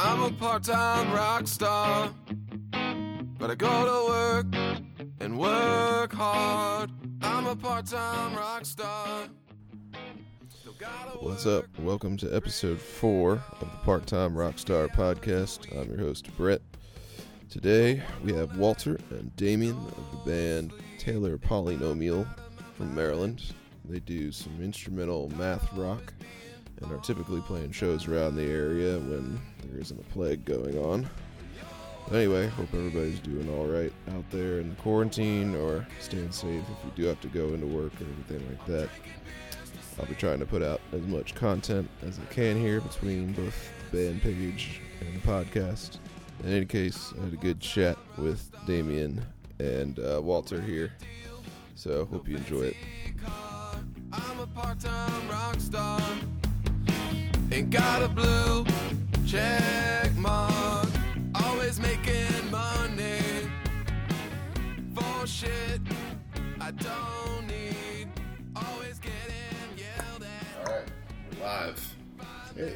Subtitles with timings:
[0.00, 2.14] I'm a part time rock star,
[3.36, 4.78] but I go to work
[5.18, 6.92] and work hard.
[7.20, 9.26] I'm a part time rock star.
[11.18, 11.64] What's up?
[11.80, 15.66] Welcome to episode four of the Part Time Rockstar Podcast.
[15.76, 16.62] I'm your host, Brett.
[17.50, 22.24] Today we have Walter and Damien of the band Taylor Polynomial
[22.76, 23.42] from Maryland.
[23.84, 26.14] They do some instrumental math rock
[26.80, 31.08] and are typically playing shows around the area when there isn't a plague going on.
[32.08, 36.84] But anyway, hope everybody's doing all right out there in quarantine or staying safe if
[36.84, 38.88] you do have to go into work or anything like that.
[39.98, 43.70] I'll be trying to put out as much content as I can here between both
[43.90, 45.98] the band page and the podcast.
[46.44, 49.24] In any case, I had a good chat with Damien
[49.58, 50.92] and uh, Walter here,
[51.74, 52.76] so hope you enjoy it.
[57.50, 58.64] Ain't got a blue
[59.26, 60.88] check mark.
[61.34, 63.18] Always making money
[64.94, 65.80] for shit
[66.60, 68.08] I don't need.
[68.54, 70.66] Always getting yelled at.
[70.68, 70.84] All right,
[71.38, 71.94] we're live.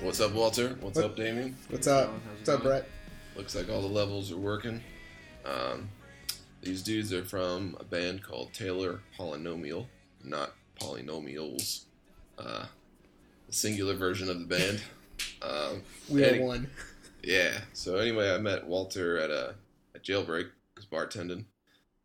[0.03, 0.77] What's up, Walter?
[0.81, 1.57] What's What- up, Damien?
[1.69, 2.11] What's up?
[2.39, 2.89] What's up, Brett?
[3.37, 4.83] Looks like all the levels are working.
[5.45, 5.91] Um,
[6.63, 9.87] these dudes are from a band called Taylor Polynomial,
[10.25, 11.85] not Polynomials.
[12.39, 12.69] Uh, the
[13.53, 14.83] singular version of the band.
[15.43, 16.71] Um, We Eddie- are one.
[17.23, 17.61] Yeah.
[17.73, 19.55] So anyway, I met Walter at a,
[19.95, 20.47] a jailbreak.
[20.47, 21.45] I was bartending,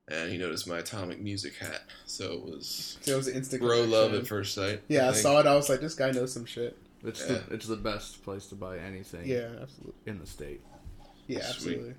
[0.07, 1.81] and he noticed my Atomic Music hat.
[2.05, 3.61] So it was So it was instant.
[3.61, 3.91] bro connection.
[3.91, 4.83] love at first sight.
[4.87, 5.23] Yeah, I think.
[5.23, 5.47] saw it.
[5.47, 6.77] I was like, this guy knows some shit.
[7.03, 7.39] It's Yeah.
[7.47, 9.93] the it's the best place to buy anything Yeah, absolutely.
[10.05, 10.61] in the state.
[11.27, 11.49] Yeah, Sweet.
[11.77, 11.93] absolutely.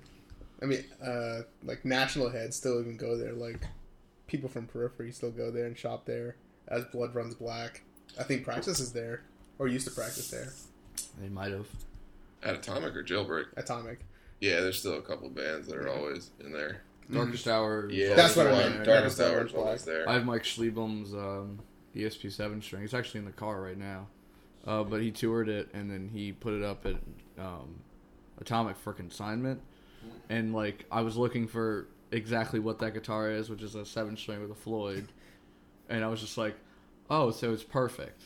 [0.61, 3.33] I mean, uh, like national heads still even go there.
[3.33, 3.61] Like
[4.27, 6.35] people from periphery still go there and shop there.
[6.67, 7.81] As blood runs black,
[8.19, 9.23] I think Praxis is there
[9.59, 10.53] or used to practice there.
[11.21, 11.67] They might have.
[12.41, 13.45] At Atomic or Jailbreak.
[13.57, 13.99] Atomic.
[14.39, 16.81] Yeah, there's still a couple bands that are always in there.
[17.11, 17.83] Darkest Hour.
[17.83, 17.91] Mm-hmm.
[17.91, 18.61] Yeah, That's what I one.
[18.71, 18.85] meant.
[18.85, 20.07] Darkest Darkest Hour is always there.
[20.07, 21.59] I have Mike Schleibaum's um,
[21.95, 22.83] ESP7 string.
[22.83, 24.07] It's actually in the car right now.
[24.65, 26.95] Uh, but he toured it and then he put it up at
[27.39, 27.79] um,
[28.39, 29.61] Atomic for consignment.
[30.29, 34.15] And like I was looking for exactly what that guitar is, which is a seven
[34.15, 35.07] string with a Floyd.
[35.89, 36.55] And I was just like,
[37.09, 38.21] oh, so it's perfect.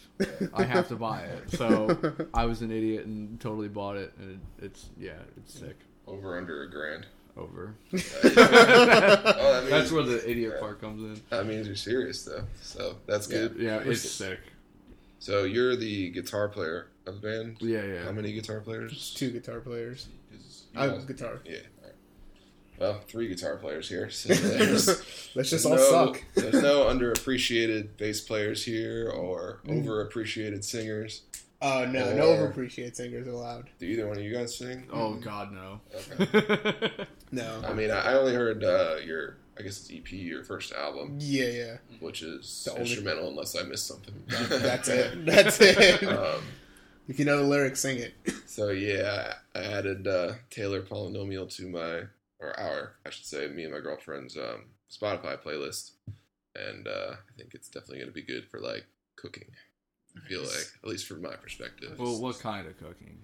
[0.53, 1.51] I have to buy it.
[1.51, 1.97] So
[2.33, 4.13] I was an idiot and totally bought it.
[4.19, 5.79] And it, it's yeah, it's sick.
[6.07, 7.05] Over under a grand.
[7.37, 7.75] Over.
[7.93, 8.29] Oh, oh,
[9.53, 11.21] that means, That's where the idiot part comes in.
[11.29, 12.43] that means you're serious though.
[12.61, 13.55] So that's good.
[13.57, 14.39] Yeah, We're it's s- sick.
[15.19, 17.57] So you're the guitar player of the band.
[17.61, 18.03] Yeah, yeah.
[18.03, 19.13] How many guitar players?
[19.15, 20.07] Two guitar players.
[20.75, 21.39] I guys- have guitar.
[21.45, 21.57] Yeah.
[22.83, 22.97] All right.
[22.99, 24.09] Well, three guitar players here.
[24.09, 24.87] So there's,
[25.35, 26.23] Let's just there's all no, suck.
[26.35, 29.85] there's no underappreciated bass players here or Mm.
[29.85, 31.21] overappreciated singers.
[31.61, 33.69] Uh, no, no overappreciated singers allowed.
[33.79, 34.83] Do either one of you guys sing?
[34.91, 35.79] Oh God, no.
[35.95, 36.91] Okay.
[37.31, 37.63] No.
[37.67, 41.17] I mean, I I only heard uh, your, I guess it's EP, your first album,
[41.19, 41.77] Yeah, yeah.
[41.99, 44.13] which is The only- instrumental unless I missed something.
[44.27, 45.25] That's it.
[45.25, 46.03] That's it.
[46.03, 46.41] um,
[47.07, 48.13] if you know the lyrics, sing it.
[48.45, 52.01] so yeah, I I added uh, Taylor Polynomial to my,
[52.43, 55.91] or our, I should say, me and my girlfriend's um, Spotify playlist,
[56.55, 59.47] and uh, I think it's definitely going to be good for like cooking.
[60.15, 61.97] I feel like, at least from my perspective.
[61.97, 63.17] well, what kind of cooking?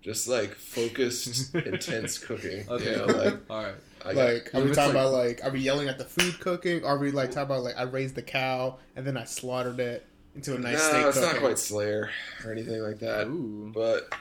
[0.00, 2.64] Just like focused, intense cooking.
[2.68, 3.74] Okay, You know, like all right.
[4.04, 6.38] I got, like, are we talking like- about like, are we yelling at the food
[6.38, 6.84] cooking?
[6.84, 10.06] Are we like talking about like, I raised the cow and then I slaughtered it
[10.36, 11.32] into a nice steak no, it's cooking?
[11.32, 12.10] not quite Slayer
[12.44, 13.26] or anything like that.
[13.26, 13.72] Ooh.
[13.74, 14.14] But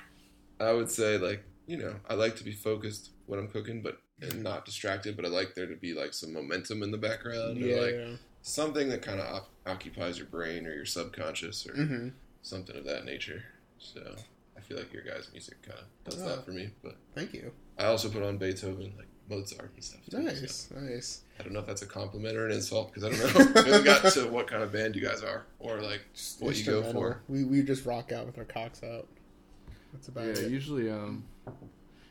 [0.60, 4.00] I would say like you know I like to be focused when I'm cooking, but
[4.22, 5.16] and not distracted.
[5.16, 7.76] But I like there to be like some momentum in the background, Yeah.
[7.76, 7.82] or
[8.12, 12.10] like something that kind of op- occupies your brain or your subconscious or hmm
[12.42, 13.44] something of that nature.
[13.80, 14.16] So
[14.56, 16.28] I feel like your guys' music kind of does Oh.
[16.28, 16.70] that for me.
[16.84, 17.52] But Thank you.
[17.80, 20.02] I also put on Beethoven, like Mozart and stuff.
[20.06, 21.22] Too, so Nice, nice.
[21.40, 23.64] I don't know if that's a compliment or an insult because I don't know.
[23.64, 26.56] we haven't got to what kind of band you guys are or like Just what
[26.56, 27.22] you go for.
[27.28, 29.08] We we just rock out with our cocks out.
[29.92, 30.52] That's about Yeah, it.
[30.52, 31.24] usually, um,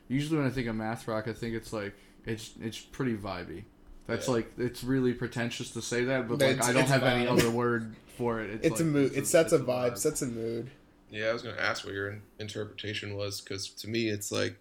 [0.07, 1.93] usually when I think of math rock, I think it's like
[2.25, 3.63] it's it's pretty vibey.
[4.07, 4.33] That's Yeah.
[4.35, 7.03] like it's really pretentious to say that, but But like it's- I don't it's have
[7.03, 8.49] any other word for it.
[8.51, 9.07] It's, it's a mood.
[9.11, 10.69] it's It sets a it's vibe, sets a mood.
[11.09, 14.57] Yeah, I was going to ask what your interpretation was because to me it's like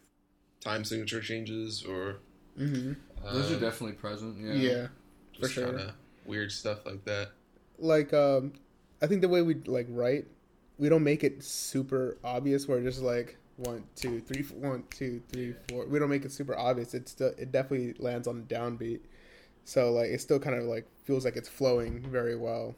[0.61, 2.17] time signature changes or
[2.57, 2.93] hmm
[3.25, 4.37] Those are um, definitely present.
[4.39, 4.53] Yeah.
[4.55, 4.87] Yeah.
[5.41, 5.81] for sure.
[6.27, 7.31] weird stuff like that.
[7.79, 8.53] Like um,
[9.03, 10.27] I think the way we like write,
[10.79, 12.67] we don't make it super obvious.
[12.69, 15.87] We're just like one, two, three, one, two, three, four.
[15.87, 16.95] We don't make it super obvious.
[16.95, 19.01] It's still it definitely lands on the downbeat.
[19.65, 22.75] So like it still kind of like feels like it's flowing very well.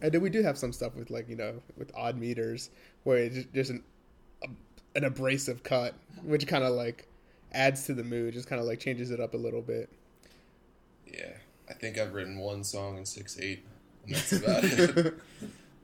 [0.00, 2.70] And then we do have some stuff with like you know with odd meters
[3.04, 3.82] where it's just an
[4.94, 7.06] an abrasive cut which kind of like
[7.52, 9.90] adds to the mood, just kind of like changes it up a little bit.
[11.06, 11.32] Yeah,
[11.68, 13.64] I think I've written one song in six eight,
[14.06, 15.14] and that's about it.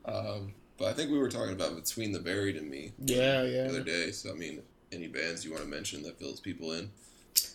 [0.04, 3.64] Um, but I think we were talking about between the buried and me Yeah, yeah.
[3.64, 4.10] the other day.
[4.12, 6.90] So I mean, any bands you want to mention that fills people in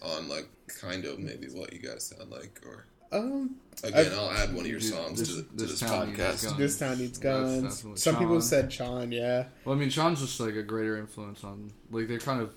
[0.01, 4.31] on like kind of maybe what you guys sound like, or Um, again, I've- I'll
[4.31, 6.57] add one of your songs this- to, the, to this this, town podcast.
[6.57, 7.63] this town needs guns.
[7.77, 9.11] definitely Some people said CHON.
[9.11, 12.53] Yeah, Well, I mean, CHON's just like a greater influence on like they're kind of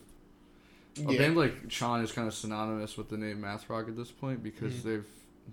[0.98, 1.18] a yeah.
[1.18, 4.42] band like Sean is kind of synonymous with the name Math Rock at this point
[4.42, 4.88] because Mm-hmm.
[4.88, 5.04] they've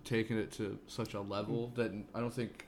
[0.05, 2.65] taken it to such a level that I don't think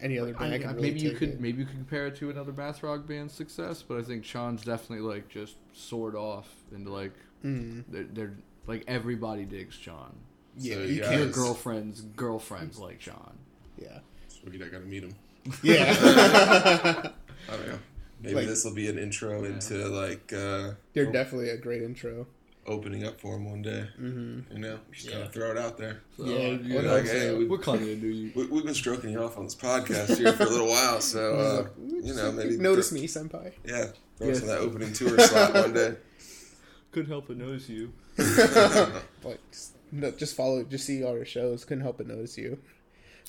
[0.00, 1.40] Any other band I- can really maybe you take could it.
[1.40, 4.62] maybe you could compare it to another Math Rock band's success, but I think CHON's
[4.64, 7.12] definitely like just soared off into like
[7.44, 8.34] Mm, they're, they're
[8.66, 10.12] like everybody digs CHON.
[10.56, 13.38] yeah, So you you Your girlfriend's girlfriends like Sean.
[13.80, 13.98] Yeah,
[14.28, 15.14] Sweet, I gotta meet him.
[15.62, 15.94] yeah.
[17.48, 17.78] I don't know.
[18.20, 19.50] Maybe Like- this will be an intro Yeah.
[19.50, 22.26] into like uh, They're op- definitely a great intro.
[22.68, 23.88] Opening up for him one day.
[23.96, 25.12] hmm You know, just Yeah.
[25.14, 26.02] kind of throw it out there.
[26.16, 28.30] So, Yeah, uh, what you know, Like, hey, we, what kind of do you?
[28.36, 31.34] we, we've been stroking you off on this podcast here for a little while, so
[31.76, 33.52] uh, you know maybe notice throw- me, senpai.
[33.64, 33.86] Yeah,
[34.18, 34.32] throw Yeah.
[34.34, 35.94] us in that opening tour slot one day.
[36.92, 37.92] Couldn't help but notice you.
[38.18, 42.58] like just, no, just follow just see all your shows couldn't help but notice you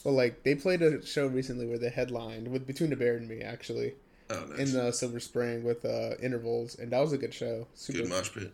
[0.03, 3.30] well like they played a show recently where they headlined with between the buried and
[3.30, 3.94] me actually
[4.31, 4.59] Oh, nice.
[4.59, 8.09] in the silver spring with uh intervals and that was a good show super Good
[8.09, 8.51] mosh pit.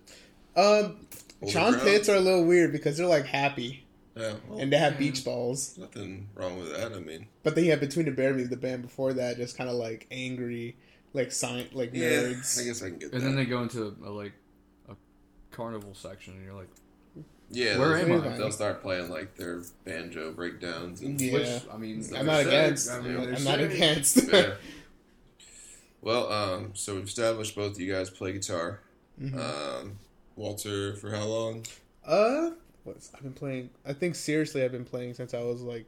[0.56, 0.98] Um
[1.42, 1.84] Older CHON crowd?
[1.84, 3.86] pits are a little weird because they're like happy
[4.16, 5.00] Yeah, well, and they have Yeah.
[5.00, 6.94] beach balls nothing wrong with that.
[6.94, 9.58] I mean, but then you have between the buried me the band before that just
[9.58, 10.78] kind of like angry
[11.14, 13.18] like sign like yeah, nerds I guess I can get that.
[13.18, 13.28] And that.
[13.28, 14.34] then they go into a, like
[14.90, 14.96] a
[15.52, 16.70] carnival section, and you're like,
[17.50, 18.38] yeah, Where they'll, am I?
[18.38, 21.34] They'll start playing like their banjo breakdowns and Yeah.
[21.34, 24.54] which I mean, i'm not against I mean, i'm they're not against Yeah.
[26.02, 28.80] Well, um, so we've established both of you guys play guitar.
[29.20, 29.40] Mhm.
[29.40, 30.00] Um,
[30.36, 31.66] Walter, for how long?
[32.06, 32.52] Uh,
[32.84, 33.70] what's I've been playing?
[33.86, 35.86] I think seriously, I've been playing since I was like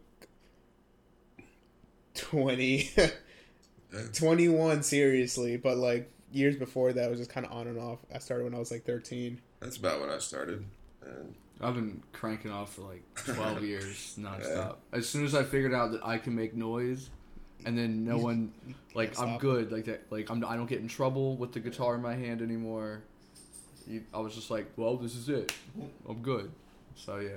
[2.16, 2.90] 20,
[4.14, 5.58] 21 seriously.
[5.58, 8.00] But like years before that, I was just kind of on and off.
[8.14, 9.40] I started when I was like thirteen.
[9.60, 10.66] That's about when I started.
[11.06, 14.76] And I've been cranking off for like 12 years nonstop.
[14.92, 17.10] As soon as I figured out that I can make noise,
[17.66, 18.54] and then no one,
[18.94, 19.72] like, I'm good.
[19.72, 22.42] Like that, like I'm, I don't get in trouble with the guitar in my hand
[22.42, 23.02] anymore.
[23.88, 25.54] You, I was just like, well, this is it.
[26.08, 26.52] I'm good.
[26.96, 27.30] So yeah.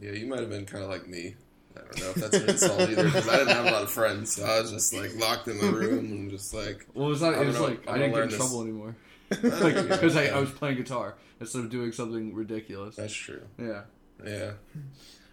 [0.00, 1.34] yeah, you might have been kind of like me.
[1.74, 3.90] I don't know if that's an insult either, because I didn't have a lot of
[3.90, 7.10] friends, so I was just like locked in my room and just like, Well, it
[7.10, 7.34] was not.
[7.34, 7.64] It was know.
[7.64, 8.68] like I'm didn't get in learn trouble this.
[8.68, 8.96] anymore.
[9.60, 12.96] like because I, I was playing guitar instead of doing something ridiculous.
[12.96, 13.42] that's true.
[13.58, 13.82] Yeah.
[14.24, 14.52] Yeah.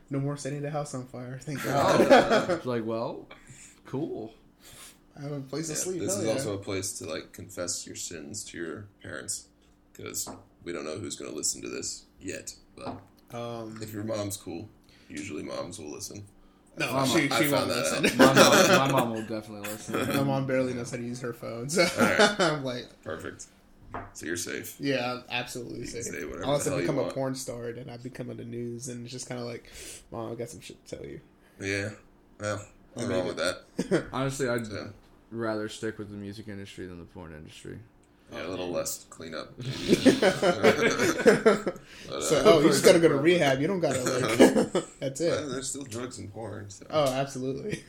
[0.09, 1.39] No more setting the house on fire.
[1.41, 2.05] Thank Oh.
[2.09, 2.49] God.
[2.49, 3.27] It's like, well,
[3.85, 4.33] cool.
[5.17, 6.01] I have a place to sleep.
[6.01, 6.33] this hell is yeah.
[6.33, 9.47] also a place to like confess your sins to your parents,
[9.93, 10.27] because
[10.63, 12.53] we don't know who's going to listen to this yet.
[12.75, 13.01] But
[13.37, 14.69] um, if your mom's cool,
[15.09, 16.23] usually moms will listen.
[16.77, 18.17] no, Mom, she, she won't listen.
[18.17, 20.07] My mom, my mom will definitely listen.
[20.15, 22.19] My mom barely knows how to use her phone, so Alright.
[22.39, 23.45] I'm like, Perfect.
[24.13, 24.75] So you're safe.
[24.79, 26.03] yeah, absolutely You safe.
[26.05, 27.13] say whatever Unless the I hell you become a want.
[27.13, 29.69] porn star, and I become on the news, and it's just kind of like,
[30.11, 31.19] mom, I got some shit to tell you.
[31.61, 31.89] Yeah.
[32.39, 32.55] Well,
[32.95, 33.13] nothing Maybe.
[33.19, 34.05] wrong with that.
[34.11, 34.89] Honestly, I'd So,
[35.29, 37.77] rather stick with the music industry than the porn industry.
[38.35, 39.53] Yeah, a little less cleanup.
[39.61, 39.63] so,
[42.09, 43.59] But, uh, oh, you just gotta go to rehab.
[43.61, 44.37] You don't gotta like.
[44.99, 45.51] that's well, it.
[45.51, 46.69] there's still drugs and porn.
[46.69, 46.85] So.
[46.89, 47.83] Oh, absolutely.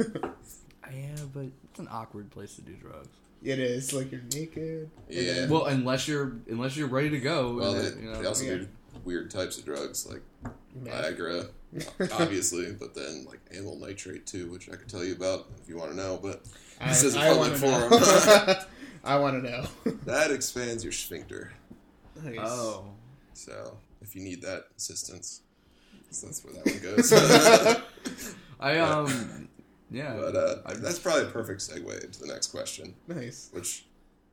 [0.93, 3.09] Yeah, but it's an awkward place to do drugs.
[3.43, 4.91] it is like you're naked.
[5.09, 5.33] Yeah.
[5.35, 7.55] then- Well, unless you're unless you're ready to go.
[7.57, 8.57] Well, and they, you know, they also Yeah.
[8.59, 8.69] do
[9.05, 10.23] weird types of drugs like
[10.75, 10.93] Man.
[10.93, 11.49] Viagra,
[12.21, 15.77] obviously, but then like amyl nitrate too, which I could tell you about if you
[15.77, 16.19] want to know.
[16.23, 16.43] But
[16.81, 17.93] I, this is a I public forum.
[19.05, 19.11] Know.
[19.11, 19.67] I want to know.
[20.07, 21.53] that expands your sphincter.
[22.23, 22.37] Nice.
[22.41, 22.85] oh,
[23.35, 25.43] So if you need that assistance,
[26.11, 27.13] so that's where that one goes.
[28.61, 29.49] I um,
[29.91, 30.17] yeah.
[30.17, 32.95] but uh, I- that's probably a perfect segue into the next question.
[33.09, 33.51] nice.
[33.53, 33.87] which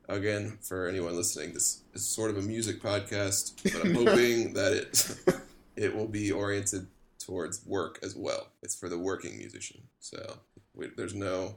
[0.10, 4.74] again for anyone listening this is sort of a music podcast but i'm hoping that
[4.74, 5.36] it
[5.78, 6.88] it will be oriented
[7.20, 10.38] towards work as well it's for the working musician so
[10.76, 11.56] we, there's no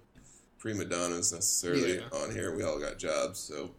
[0.64, 2.04] prima donnas necessarily Yeah.
[2.22, 3.70] on here we all got jobs so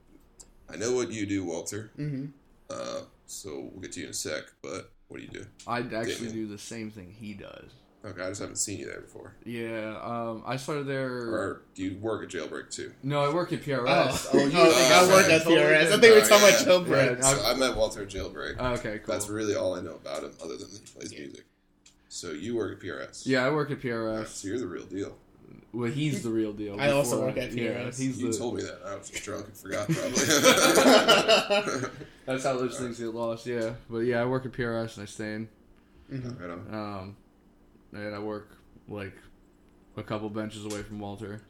[0.70, 2.25] i know what you do walter hmm
[2.70, 5.92] uh, so we'll get to you in a sec but what do you do I'd
[5.96, 6.34] actually Damien.
[6.34, 7.72] do the same thing he does.
[8.06, 9.98] okay i just haven't seen you there before Yeah.
[10.04, 11.10] Um, I started there.
[11.34, 13.88] or do you work at jailbreak too No, I work at PRS.
[13.88, 15.88] Oh, Oh, oh, you I think I work at totally PRS.
[15.88, 17.18] I think we were talking Oh, about jailbreak.
[17.18, 19.12] Yeah, so i met walter at jailbreak Okay, cool.
[19.12, 21.46] That's really all I know about him, other than he plays music.
[22.10, 23.24] So you work at PRS.
[23.25, 24.27] yeah, I work at PRS.
[24.27, 25.18] So you're the real deal.
[25.73, 26.79] Well, he's the real deal.
[26.79, 27.99] I also work at Yeah, PRS.
[27.99, 28.37] he's You the.
[28.37, 28.79] told me that.
[28.85, 31.89] I was just drunk and forgot, probably.
[32.25, 33.45] That's how those things get lost.
[33.45, 35.47] Yeah, but yeah, I work at PRS and I stay in.
[36.39, 36.73] right on.
[36.73, 37.15] Um,
[37.93, 38.49] and I work
[38.87, 39.15] like
[39.97, 41.41] a couple benches away from Walter,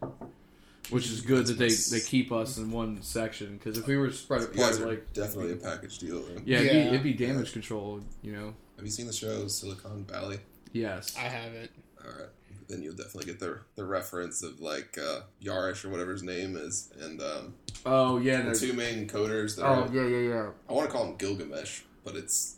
[0.90, 4.12] which is good that they they keep us in one section because if we were
[4.12, 6.22] spread You guys apart, are like definitely a package deal.
[6.22, 6.44] Then.
[6.46, 8.02] yeah, it'd, Be, it'd be damage control.
[8.22, 8.54] You know.
[8.78, 10.40] Have you seen the show Silicon Valley?
[10.74, 11.16] Yes.
[11.18, 11.72] I haven't.
[12.04, 12.30] All right.
[12.68, 16.56] Then you'll definitely get the the reference of like uh, Yarish or whatever his name
[16.58, 17.54] is, and um,
[17.86, 18.42] Oh yeah.
[18.42, 19.56] the two main coders.
[19.58, 20.50] That Oh are, yeah, yeah, yeah.
[20.70, 22.58] I want to call him Gilgamesh, but it's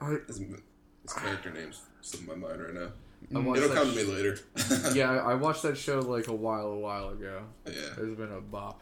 [0.00, 2.88] I, his, his character name's slipping my mind right now.
[3.30, 4.38] It'll that come to me later.
[4.94, 7.42] Yeah, I I watched that show like a while, a while ago.
[7.66, 7.72] yeah.
[7.98, 8.80] It's been a bop.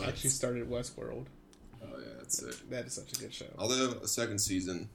[0.00, 1.26] I actually started Westworld.
[1.82, 2.70] Oh yeah, that's it.
[2.70, 3.46] That is such a good show.
[3.58, 4.88] Although a second season,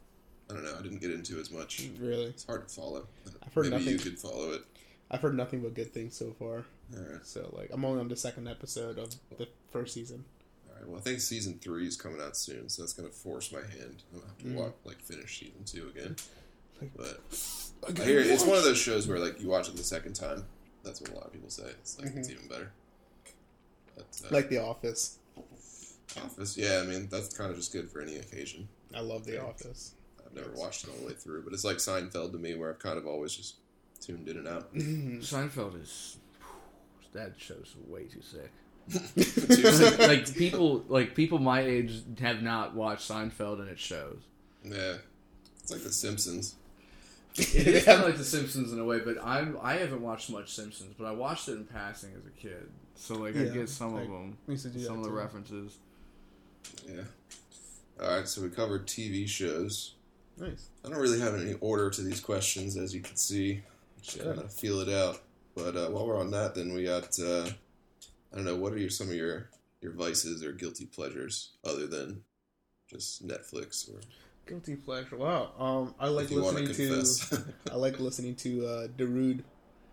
[0.50, 0.75] I don't know.
[0.77, 1.88] I didn't get into as much.
[2.00, 3.06] Really, It's hard to follow.
[3.46, 4.12] I've heard Maybe you nothing.
[4.12, 4.63] could follow it.
[5.12, 6.65] I've heard nothing but good things so far.
[6.98, 7.24] All right.
[7.25, 10.24] So like, I'm only on the second episode of the first season.
[10.68, 10.88] All right.
[10.88, 14.03] Well, I think season three is coming out soon, so that's gonna force my hand.
[14.13, 14.56] I'll have to Mm.
[14.56, 16.15] walk, like finish season two again.
[16.82, 17.20] Like- But
[18.01, 20.46] I hear it's one of those shows where like you watch it the second time.
[20.84, 21.68] That's what a lot of people say.
[21.82, 22.72] It's like it's even better.
[23.96, 24.34] But, uh, Mm-hmm.
[24.36, 25.18] Like The Office.
[26.18, 26.82] Office, yeah.
[26.84, 28.68] I mean that's kind of just good for any occasion.
[28.96, 29.94] I love The Office.
[30.29, 32.69] I've never watched it all the way through, but it's like Seinfeld to me, where
[32.69, 33.55] I've kind of always just
[34.00, 34.74] tuned in and out.
[34.75, 36.17] Seinfeld is
[37.13, 38.51] that show's way too sick.
[39.15, 40.00] Too sick.
[40.07, 44.19] like people, like people my age have not watched Seinfeld, and it shows.
[44.63, 44.95] yeah,
[45.62, 46.55] it's like The Simpsons.
[47.36, 50.29] It is kind of like The Simpsons in a way, but I'm I haven't watched
[50.29, 53.69] much Simpsons, but I watched it in passing as a kid, so like I get
[53.69, 55.15] some like, of them, we used some of the too.
[55.15, 55.77] references.
[56.88, 57.01] Yeah.
[58.01, 59.95] All right, so we covered TV shows.
[60.39, 60.69] Nice.
[60.86, 63.62] I don't really have any order to these questions, as you can see.
[64.01, 65.22] Just kind of feel it out.
[65.55, 67.50] But uh, while we're on that, then we got uh,
[68.31, 69.50] I don't know what are your some of your
[69.81, 72.24] your vices or guilty pleasures other than
[72.89, 74.00] just Netflix or
[74.48, 75.15] Guilty pleasure.
[75.15, 75.51] Wow.
[75.60, 77.53] Um, I like if to listening to.
[77.72, 79.43] I like listening to uh, Darude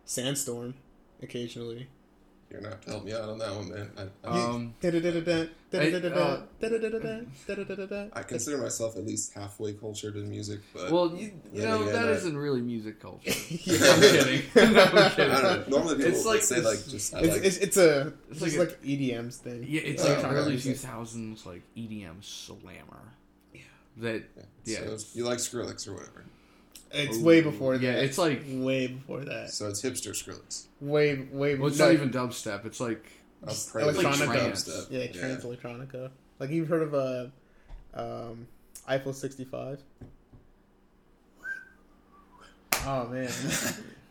[0.07, 0.75] Sandstorm
[1.23, 1.89] occasionally.
[2.51, 3.91] You're gonna have to help me out on that one, man.
[3.99, 6.37] I, I, Um, uh.
[8.13, 11.93] I consider myself at least halfway cultured in music, but well, you, you know again,
[11.93, 13.31] that I- isn't really music culture.
[13.65, 13.93] Yeah.
[13.93, 14.43] I'm kidding.
[14.55, 15.65] no, I'm I don't know.
[15.69, 18.57] Normally people It's like say this- like just It's, like it's, it's a It's it's
[18.57, 19.65] like like, a- EDM's thing.
[19.69, 20.29] Yeah, it's Oh, like okay.
[20.29, 23.13] early two thousands, like EDM slammer.
[23.53, 23.61] Yeah,
[23.99, 24.23] that
[24.65, 26.25] yeah, so you like Skrillex or whatever.
[26.93, 27.85] It's way before that.
[27.85, 29.51] yeah, it's like way before that.
[29.51, 30.67] So it's hipster Skrillex.
[30.81, 31.57] Way way.
[31.57, 32.65] well, it's no, not even dubstep.
[32.65, 33.11] It's like
[33.43, 34.51] I'm Just electronica.
[34.51, 34.87] dubstep.
[34.91, 36.11] Yeah, trance electronica.
[36.39, 37.33] Like you've heard of a
[37.95, 38.47] um,
[38.87, 39.81] Eiffel sixty five.
[42.87, 43.29] Oh man.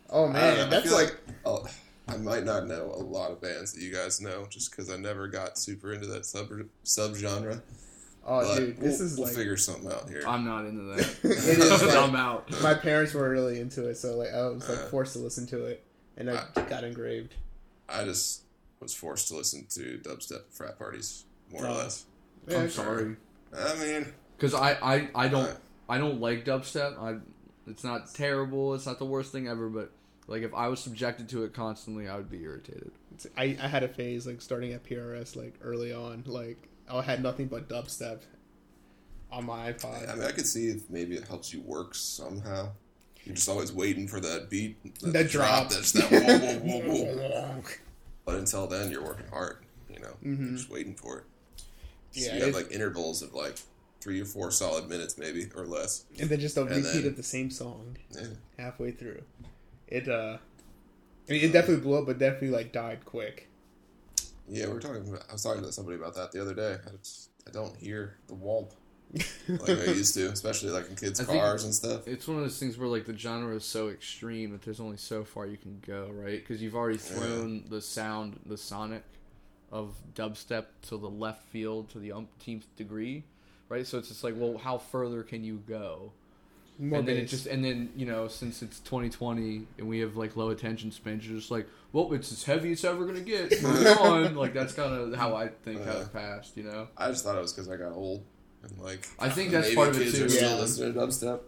[0.08, 1.66] Oh man, know, I that's feel like like oh,
[2.08, 4.96] I might not know a lot of bands that you guys know just because I
[4.96, 6.48] never got super into that sub
[6.84, 7.60] subgenre.
[8.26, 10.22] Oh but dude, we'll, this is we'll like figure something out here.
[10.26, 11.16] I'm not into that.
[11.24, 12.50] It is like- I'm out.
[12.62, 15.46] my parents were really into it, so like I was like Uh, forced to listen
[15.48, 15.84] to it,
[16.16, 17.34] and I I- got engraved.
[17.88, 18.42] I just
[18.80, 21.74] was forced to listen to dubstep frat parties, more or Oh.
[21.74, 22.04] less.
[22.48, 23.16] Yeah, I'm sorry
[23.56, 24.06] I mean,
[24.36, 25.56] because I, I I don't Alright.
[25.88, 26.98] I don't like dubstep.
[27.00, 27.18] I
[27.68, 28.74] it's not terrible.
[28.74, 29.90] It's not the worst thing ever, but
[30.28, 32.90] like if I was subjected to it constantly, I would be irritated.
[33.36, 37.22] I, I had a phase like starting at PRS like early on, like I had
[37.22, 38.20] nothing but dubstep
[39.30, 40.08] on my iPod.
[40.10, 42.70] I mean, I could see if maybe it helps you work somehow.
[43.24, 45.68] You're just always waiting for that beat, that, That drop.
[45.70, 47.62] That's that whoa, whoa, whoa, whoa.
[48.24, 49.58] But until then, you're working hard.
[49.92, 50.40] You know, Mhm.
[50.48, 51.24] you're just waiting for it.
[52.12, 53.56] So Yeah, you have like intervals of like
[54.00, 56.04] three or four solid minutes, maybe or less.
[56.20, 58.28] and then just a And repeat then- of the same song Yeah.
[58.58, 59.22] halfway through.
[59.88, 60.38] It uh,
[61.28, 63.48] I mean, it definitely blew up, but definitely like died quick.
[64.48, 65.08] Yeah, we we're talking.
[65.08, 66.76] About, I was talking to somebody about that the other day.
[66.86, 68.72] I, just, I don't hear the womp
[69.48, 72.06] like I used to, especially like in kids' I cars and stuff.
[72.06, 74.96] It's one of those things where like the genre is so extreme that there's only
[74.96, 76.40] so far you can go, right?
[76.40, 79.04] Because you've already thrown the sound, the sonic
[79.70, 83.24] of dubstep to the left field to the umpteenth degree,
[83.68, 83.86] right?
[83.86, 86.12] So it's just like, well, how further can you go?
[86.78, 90.16] More and then it just and then you know since it's 2020 and we have
[90.16, 93.52] like low attention spans, you're just like, well, it's as heavy as ever gonna get.
[94.00, 94.34] On.
[94.34, 96.88] Like that's kind of how I think how it passed, you know.
[96.96, 98.24] I just thought it was because I got old
[98.62, 99.08] and like.
[99.18, 100.26] I think that's maybe part of it too.
[100.26, 100.56] Are still Yeah.
[100.60, 101.40] listening to dubstep,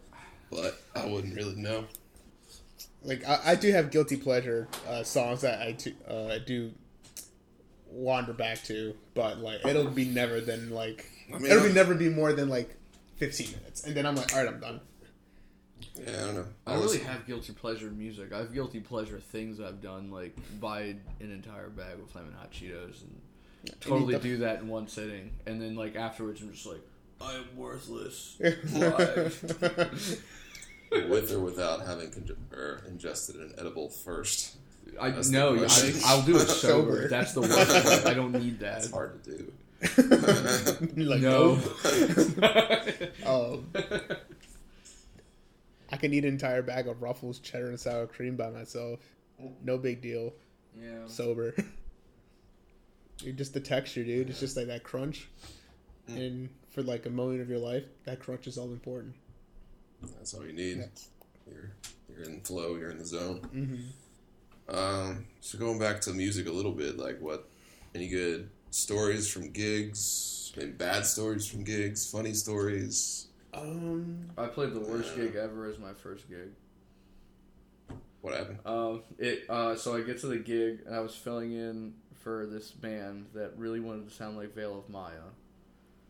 [0.51, 1.85] but I wouldn't really know.
[3.03, 6.73] like I, I do have guilty pleasure uh, songs that I do, uh, I do
[7.91, 11.95] wander back to, but like it'll be never than like I mean, it'll be never
[11.95, 12.75] be more than like
[13.17, 14.81] fifteen minutes, and then I'm like, all right, I'm done.
[16.07, 16.45] Yeah, I don't know.
[16.67, 18.33] I don't was- really have guilty pleasure music.
[18.33, 20.81] I have guilty pleasure things I've done, like buy
[21.21, 23.21] an entire bag of Flamin' Hot Cheetos and
[23.81, 26.81] totally the- do that in one sitting, and then like afterwards I'm just like,
[27.21, 28.37] I am worthless.
[30.91, 34.57] With or without having conge- or ingested an edible first.
[34.99, 36.93] I That's no, I, I'll do it sober.
[37.03, 37.09] Sober.
[37.09, 38.07] That's the worst.
[38.07, 38.79] I don't need that.
[38.85, 39.53] It's hard to do.
[41.05, 41.59] like No.
[43.27, 43.67] Um,
[45.91, 49.01] I can eat an entire bag of Ruffles cheddar and sour cream by myself.
[49.63, 50.35] No big deal.
[50.81, 51.07] yeah.
[51.07, 51.55] Sober.
[53.23, 54.31] You're just the texture, dude.
[54.31, 55.29] It's just like that crunch.
[56.07, 59.15] And for like a moment of your life, that crunch is all important.
[60.17, 60.85] That's all you need.
[61.47, 61.71] You're
[62.09, 62.77] you're in flow.
[62.77, 63.41] You're in the zone.
[63.55, 64.77] Mm-hmm.
[64.77, 67.49] Um, so going back to music a little bit, like what?
[67.95, 70.53] Any good stories from gigs?
[70.57, 72.11] Maybe bad stories from gigs?
[72.11, 73.28] Funny stories?
[73.61, 76.51] Um, I played the worst gig ever as my first gig.
[78.21, 78.59] What happened?
[78.67, 82.47] Um, it uh, so I get to the gig and I was filling in for
[82.47, 85.13] this band that really wanted to sound like Veil of Maya.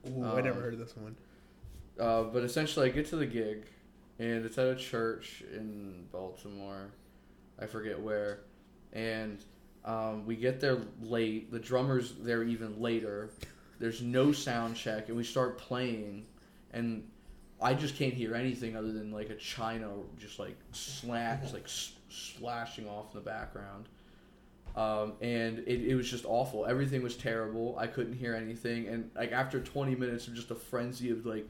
[0.08, 1.16] ooh, I never Um, heard of this one.
[2.00, 3.66] Uh, but essentially, I get to the gig,
[4.18, 6.90] and it's at a church in Baltimore.
[7.58, 8.40] I forget where.
[8.92, 9.42] And
[9.84, 11.50] um, we get there late.
[11.50, 13.30] The drummer's there even later.
[13.80, 16.26] There's no sound check, and we start playing,
[16.72, 17.08] and
[17.60, 19.88] I just can't hear anything other than like a china
[20.18, 23.88] just like slash, like s- slashing off in the background.
[24.76, 26.64] Um, and it, it was just awful.
[26.66, 27.76] Everything was terrible.
[27.78, 31.48] I couldn't hear anything, and like after 20 minutes of just a frenzy of like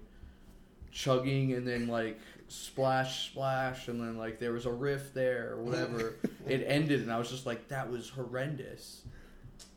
[0.90, 5.62] chugging and then like splash splash and then like there was a riff there or
[5.62, 6.14] whatever
[6.48, 9.02] it ended and i was just like that was horrendous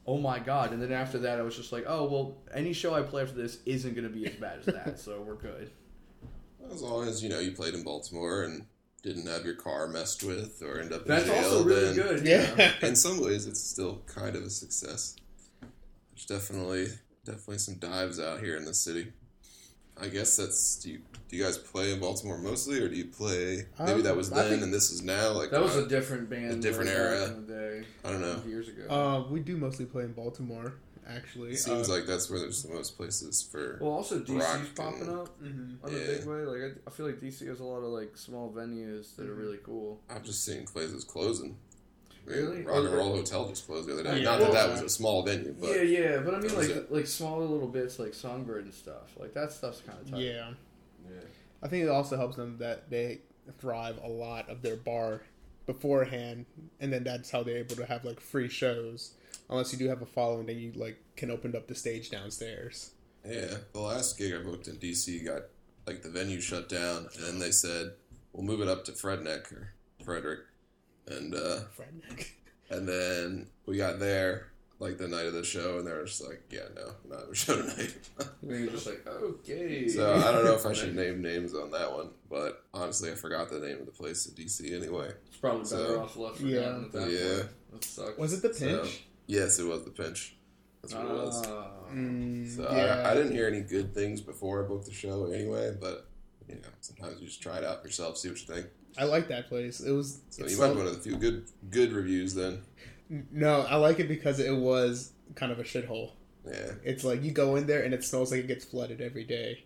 [0.07, 2.93] oh my god and then after that i was just like oh well any show
[2.93, 5.69] i play after this isn't going to be as bad as that so we're good
[6.71, 8.65] As long as you know you played in Baltimore and
[9.03, 11.15] didn't have your car messed with or end up in jail.
[11.17, 12.73] that's jail, also really then good Yeah.
[12.87, 15.15] in some ways it's still kind of a success.
[16.11, 16.87] There's definitely
[17.25, 19.11] definitely some dives out here in the city.
[19.99, 20.99] I guess that's do you
[21.29, 24.31] do you guys play in Baltimore mostly or do you play maybe Um, that was
[24.31, 26.89] I then and this is now like that was uh, a different band A different
[26.89, 27.25] era.
[27.25, 28.41] in the day I don't know.
[28.47, 30.73] years ago Uh, we do mostly play in Baltimore,
[31.15, 31.51] actually.
[31.51, 35.01] It seems uh, like that's where there's the most places for well also dc's popping
[35.01, 35.77] and- up mhm.
[35.83, 38.15] on a big way like I, I feel like dc has a lot of like
[38.17, 41.57] small venues that are really cool I've just seen places closing.
[42.27, 42.61] I mean, Really?
[42.61, 44.19] Rock and Roll Hotel just closed the other day.
[44.19, 44.25] Yeah.
[44.25, 46.91] Not that that was a small venue, but yeah, yeah, but I mean, like, it.
[46.91, 49.13] like smaller little bits, like Songbyrd and stuff.
[49.17, 50.21] Like that stuff's kind of tight.
[50.21, 50.51] Yeah.
[51.09, 51.21] yeah.
[51.63, 53.21] I think it also helps them that they
[53.59, 55.21] thrive a lot of their bar
[55.65, 56.45] beforehand,
[56.79, 59.13] and then that's how they're able to have like free shows.
[59.51, 62.91] Unless you do have a following, then you like can open up the stage downstairs.
[63.27, 65.43] Yeah, the last gig I booked in DC got
[65.85, 67.91] like the venue shut down, and then they said
[68.33, 70.39] we'll move it up to Fredneck or Frederick,
[71.07, 72.29] and uh, Fredneck.
[72.69, 74.47] and then we got there
[74.79, 77.33] like the night of the show, and they were just like, yeah, no, not having
[77.33, 77.93] a show tonight.
[78.41, 79.87] And you're just like, okay.
[79.87, 83.15] so I don't know if I should name names on that one, but honestly, I
[83.15, 85.11] forgot the name of the place in DC anyway.
[85.27, 86.61] It's probably better off left Yeah.
[86.61, 87.35] forgotten at that Yeah.
[87.35, 87.49] point.
[87.73, 88.17] That sucks.
[88.17, 89.03] Was it the So- pinch?
[89.31, 90.35] Yes, it was the pinch.
[90.81, 91.47] That's what it was.
[91.47, 91.67] Ah.
[91.93, 93.01] Mm, So yeah.
[93.05, 96.07] I, I didn't hear any good things before I booked the show anyway, but
[96.49, 98.65] you know, sometimes you just try it out yourself, see what you think.
[98.97, 99.79] I like that place.
[99.79, 100.19] It was.
[100.31, 102.61] So you might have one of the few good good reviews then.
[103.31, 106.11] No, I like it because it was kind of a shithole.
[106.45, 106.71] Yeah.
[106.83, 109.63] It's like you go in there and it smells like it gets flooded every day.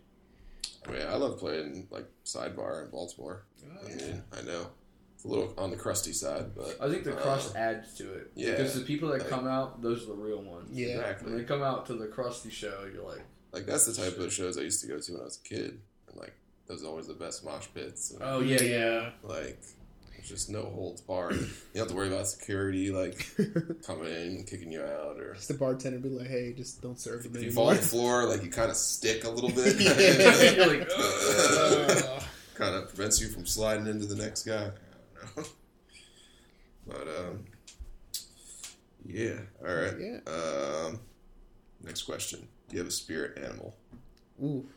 [0.87, 3.45] I mean, I love playing like sidebar in Baltimore.
[3.65, 4.67] Oh, I mean, I know
[5.25, 8.31] a little on the crusty side, but I think the uh, crust adds to it.
[8.35, 8.51] yeah.
[8.51, 10.69] Because the people that Like- come out, those are the real ones.
[10.71, 10.87] Yeah.
[10.87, 11.29] exactly.
[11.31, 14.31] When they come out to the crusty show, you're like, Like that's the type of
[14.31, 16.33] shows I used to go to when I was a kid, and like
[16.67, 18.11] those are always the best mosh pits.
[18.11, 19.09] And, oh yeah, yeah.
[19.23, 19.59] Like
[20.15, 21.35] there's just no holds barred.
[21.35, 23.25] You don't have to worry about security like
[23.85, 26.99] coming in and kicking you out, or Just the bartender be like, "Hey, just don't
[26.99, 29.49] serve them if you fall on the floor, like you kind of stick a little
[29.51, 29.75] bit.
[29.79, 30.51] Yeah.
[30.55, 32.19] you're like, Uh,
[32.55, 34.71] kind of prevents you from sliding into the next guy.
[36.87, 37.45] But um,
[39.03, 39.37] yeah.
[39.67, 39.93] All right.
[39.99, 40.19] Yeah.
[40.31, 40.99] Um,
[41.83, 43.75] next question: Do you have a spirit animal,
[44.43, 44.67] ooh,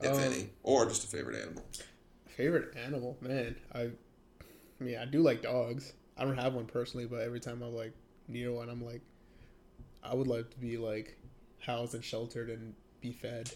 [0.00, 1.64] if Um, any, or just a favorite animal?
[2.26, 3.54] favorite animal, man.
[3.74, 5.92] I, I mean, I do like dogs.
[6.16, 7.92] I don't have one personally, but every time I like
[8.28, 9.02] near one, I'm like,
[10.02, 11.16] I would like to be like
[11.60, 13.52] housed and sheltered and be fed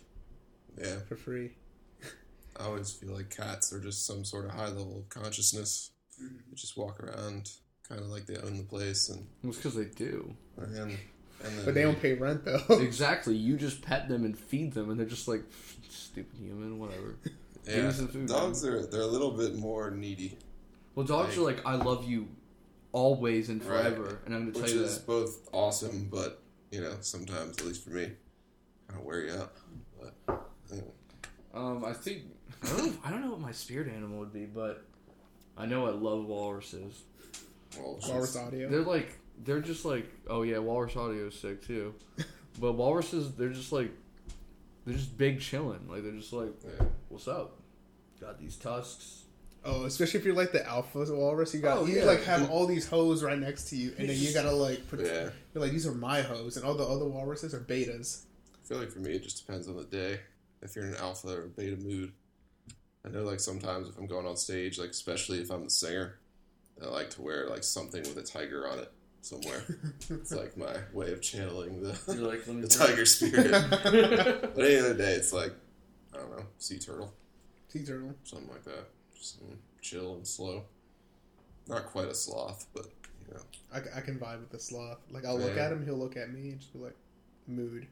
[0.79, 0.99] Yeah.
[1.09, 1.53] for free.
[2.57, 5.91] I always feel like cats are just some sort of high level of consciousness.
[6.19, 7.51] They just walk around,
[7.89, 10.35] kind of like they own the place, and it's because they do.
[10.57, 10.99] and, and
[11.41, 12.61] then But they don't pay rent though.
[12.81, 13.35] Exactly.
[13.35, 15.43] You just pet them and feed them, and they're just like,
[15.89, 17.17] stupid human, whatever.
[17.67, 20.39] Give Yeah, food, dogs are they're a little bit more needy,
[20.95, 22.29] Well, dogs are like, I love you
[22.93, 23.83] always and Right.
[23.95, 24.91] forever, and I'm going to which tell you that.
[24.91, 28.13] Which is both awesome, but you know sometimes, at least for me,
[28.89, 29.53] kind of wear you out.
[30.01, 30.15] But
[30.71, 32.23] you know, Um, I think
[32.63, 34.85] I don't, know, I don't know what my spirit animal would be, but
[35.57, 37.03] I know I love walruses.
[37.79, 38.69] well, it's Walrus audio.
[38.69, 41.95] They're like they're just like oh yeah, walrus audio is sick too,
[42.61, 43.91] but walruses they're just like
[44.87, 45.89] they're just big chilling.
[45.89, 46.87] Like they're just like yeah.
[47.09, 47.59] what's up?
[48.21, 49.23] Got these tusks.
[49.67, 52.05] Oh, especially if you're like the alpha walrus, you got Oh, you yeah.
[52.05, 55.01] like have all these hoes right next to you, and then you gotta like put,
[55.01, 55.31] Yeah.
[55.55, 58.25] you're like these are my hoes, and all the other walruses are betas.
[58.63, 60.21] I feel like for me, it just depends on the day.
[60.63, 62.13] If you're in an alpha or beta mood,
[63.05, 66.19] I know like sometimes if I'm going on stage, like especially if I'm the singer,
[66.83, 68.91] I like to wear like something with a tiger on it
[69.21, 69.63] somewhere.
[70.11, 73.51] it's like my way of channeling the, like the tiger spirit.
[74.55, 75.53] but any other day, it's like
[76.15, 77.13] I don't know, sea turtle,
[77.69, 78.15] Sea turtle.
[78.25, 78.87] something like that.
[79.15, 79.39] Just
[79.83, 80.65] chill and slow.
[81.69, 82.87] Not quite a sloth, but
[83.27, 83.41] you know,
[83.73, 84.99] I, c- I can vibe with the sloth.
[85.11, 85.65] Like I'll look Yeah.
[85.67, 86.97] at him, he'll look at me, and just be like,
[87.47, 87.87] mood.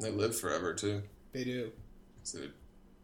[0.00, 1.02] they live forever too.
[1.32, 1.70] They do.
[2.22, 2.38] So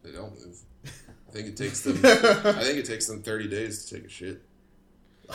[0.03, 0.57] they, they don't move.
[0.85, 1.97] I think it takes them.
[2.03, 4.41] I think it takes them 30 days to take a shit.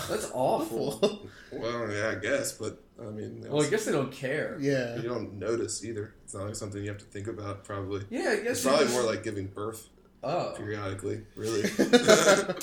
[0.08, 1.28] That's awful.
[1.50, 4.58] Well, yeah, I guess, but I mean, well, I guess they don't care.
[4.60, 4.96] yeah.
[4.96, 6.12] you don't notice either.
[6.22, 7.64] It's not like something you have to think about.
[7.64, 9.88] Probably, Yeah, I guess it's probably just- more like giving birth
[10.22, 11.22] oh periodically.
[11.36, 12.54] Really, I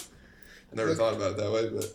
[0.74, 1.86] never thought about it that way, but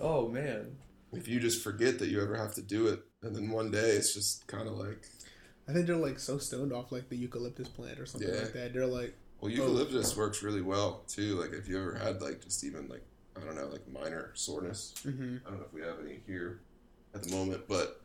[0.00, 0.74] oh man.
[1.12, 3.90] if you just forget that you ever have to do it, and then one day
[3.90, 5.06] it's just kind of like,
[5.68, 8.40] I think they're like so stoned off like the eucalyptus plant or something Yeah.
[8.40, 8.72] like that.
[8.74, 11.36] They're like, well, eucalyptus works really well too.
[11.40, 13.02] Like if you ever had like just even like
[13.36, 14.92] I don't know, like minor soreness.
[15.06, 15.36] mm-hmm.
[15.46, 16.60] I don't know if we have any here
[17.14, 18.00] at the moment, but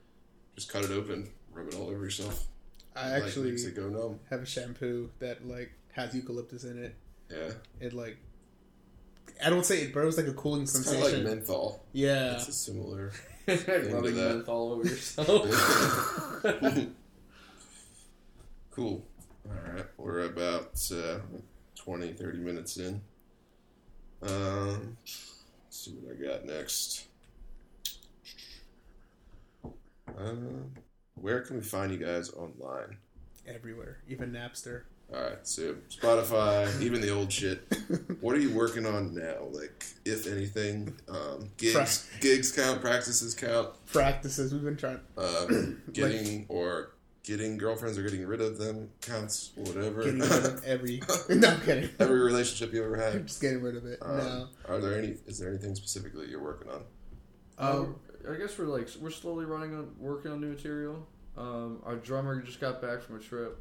[0.56, 2.46] just cut it open, rub it all over yourself.
[2.96, 4.20] I Like, actually makes it go numb.
[4.30, 6.96] have a shampoo that like has eucalyptus in it.
[7.30, 8.18] Yeah, It like,
[9.44, 11.20] I don't say it burns like a cooling it's kind sensation.
[11.22, 11.84] of like menthol.
[11.92, 12.36] yeah.
[12.36, 13.12] It's a similar.
[13.48, 15.28] Rubbing menthol all over yourself.
[18.76, 19.06] cool.
[19.48, 21.20] All right, we're about uh,
[21.76, 23.02] 20, 30 minutes in.
[24.24, 25.36] Um, let's
[25.70, 27.06] see what I got next.
[30.18, 30.72] Um,
[31.16, 32.98] where can we find you guys online?
[33.48, 34.84] Everywhere, even Napster.
[35.14, 37.62] All right, so Spotify, even the old shit.
[38.22, 39.44] What are you working on now?
[39.52, 45.00] Like, if anything, um, gigs, gigs count, practices count, Practices we've been trying.
[45.16, 45.46] uh,
[45.94, 46.95] getting or
[47.26, 50.04] getting girlfriends or getting rid of them counts, whatever.
[50.04, 51.02] Getting rid of every.
[51.30, 51.90] no, I'm kidding.
[52.00, 53.28] Every relationship you ever I'm had.
[53.28, 54.00] just getting rid of it.
[54.02, 54.48] Um, no.
[54.68, 55.16] Are there any?
[55.26, 56.84] Is there anything specifically you're working on?
[57.58, 57.96] Um,
[58.30, 61.06] I guess we're like we're slowly running on working on new material.
[61.38, 63.58] Um, our drummer just got back from a trip,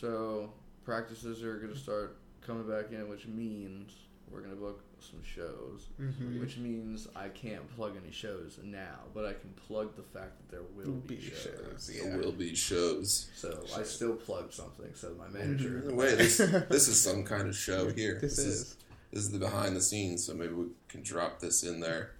[0.00, 0.52] so
[0.84, 2.16] practices are gonna start
[2.46, 3.92] coming back in, which means
[4.30, 5.86] we're gonna book some shows.
[6.00, 6.40] mhm.
[6.40, 10.50] Which means I can't plug any shows now, but I can plug the fact that
[10.50, 11.42] there will be, Be shows.
[11.86, 13.28] shows, There will be shows.
[13.36, 14.92] So I still plug something.
[14.94, 15.80] So my manager.
[15.84, 18.18] In a way, this this is some kind of show here.
[18.20, 18.76] This is.
[19.12, 20.24] this is the behind the scenes.
[20.24, 22.12] So maybe we can drop this in there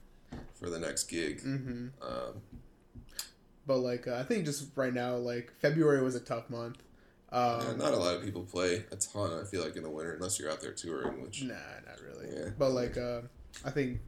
[0.54, 1.40] for the next gig.
[1.42, 2.42] hmm Um,
[3.66, 6.76] But like, uh, I think just right now, like February was a tough month.
[7.32, 9.32] Um, yeah, not a lot of people play a ton.
[9.40, 11.54] I feel like in the winter, unless you're out there touring, which Nah,
[11.86, 12.32] not really.
[12.32, 12.50] Yeah.
[12.56, 13.22] But like, uh,
[13.64, 14.00] I think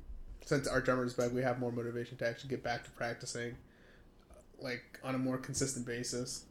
[0.44, 3.56] since our drummer's back, we have more motivation to actually get back to practicing,
[4.60, 6.44] like on a more consistent basis.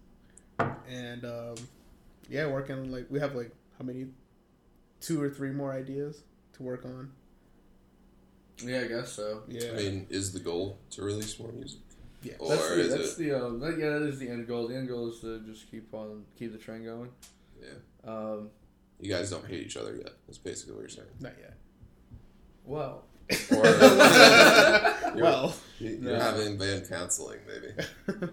[0.89, 1.55] And um,
[2.29, 4.07] yeah, working on like we have like how many,
[4.99, 6.23] two or three more ideas
[6.53, 7.11] to work on.
[8.63, 9.43] Yeah, I guess so.
[9.47, 11.79] Yeah, I mean, is the goal to release more music?
[12.25, 12.33] Yeah.
[12.39, 13.17] Or That's the, is that's it?
[13.19, 14.67] the um, that, yeah, that is the end goal.
[14.67, 17.09] The end goal is to just keep on keep the train going.
[17.61, 18.11] Yeah.
[18.11, 18.49] Um,
[18.99, 20.11] You guys don't hate each other yet.
[20.27, 21.07] That's basically what you're saying.
[21.19, 21.53] Not yet.
[22.65, 23.03] well,
[23.51, 23.65] Or
[25.15, 26.19] you're, Well, you're No.
[26.19, 27.73] having band counseling, maybe.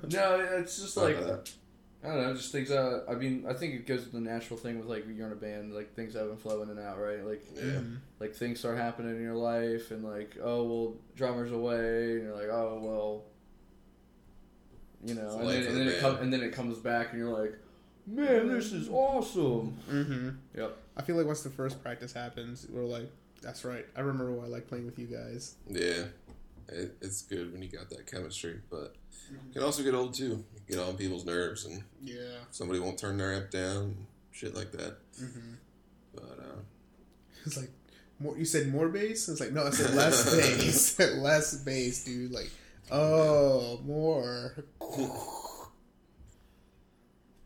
[0.14, 1.50] no, it's just like like that.
[2.04, 2.70] I don't know, just things.
[2.72, 5.32] Uh, I mean, I think it goes with the natural thing with like you're in
[5.32, 7.24] a band, like things ebb and flow in and out, right?
[7.24, 7.62] Like, Yeah.
[7.62, 7.98] Mhm.
[8.18, 12.34] like things start happening in your life, and like, oh well, drummer's away, and you're
[12.34, 13.24] like, oh well,
[15.04, 16.00] you know, and then, and then it band.
[16.00, 17.58] comes and then it comes back, and you're like,
[18.06, 19.76] man, this is awesome.
[19.90, 20.28] Mm-hmm.
[20.56, 20.76] Yep.
[20.96, 23.10] I feel like once the first practice happens, we're like,
[23.40, 23.86] that's right.
[23.96, 25.54] I remember why I like playing with you guys.
[25.68, 26.04] Yeah,
[26.68, 28.94] it, it's good when you got that chemistry, but
[29.30, 30.44] it can also get old too.
[30.68, 32.38] Get on people's nerves, and Yeah.
[32.50, 33.96] somebody won't turn their amp down,
[34.30, 34.96] shit like that.
[35.20, 35.54] Mm-hmm.
[36.14, 36.60] But uh,
[37.44, 37.70] It's like
[38.20, 38.36] more.
[38.38, 39.28] You said more bass.
[39.28, 40.98] It's like no, I said less bass.
[41.16, 42.30] less bass, dude.
[42.32, 42.50] Like
[42.92, 44.64] oh, more.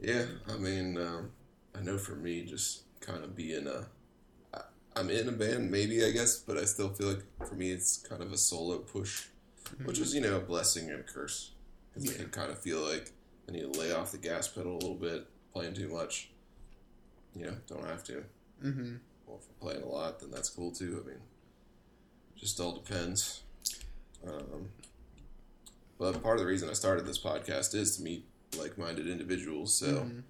[0.01, 1.31] yeah, I mean, um,
[1.75, 3.87] I know for me, just kind of being in a.
[4.55, 4.63] I-
[4.97, 7.99] I'm in a band, maybe I guess, but I still feel like for me it's
[7.99, 9.27] kind of a solo push,
[9.85, 11.51] which is you know a blessing and a curse
[11.93, 13.13] because I can kind of feel like
[13.49, 16.31] I need to lay off the gas pedal a little bit, playing too much.
[17.35, 18.25] You know, don't have to.
[18.65, 18.95] Mm-hmm.
[19.27, 21.03] Well, if I'm playing a lot, then that's cool too.
[21.05, 21.21] I mean,
[22.37, 23.43] just all depends.
[24.27, 24.71] Um,
[25.99, 28.27] but part of the reason I started this podcast is to meet
[28.59, 29.75] like-minded individuals.
[29.75, 30.21] So, Mm-hmm.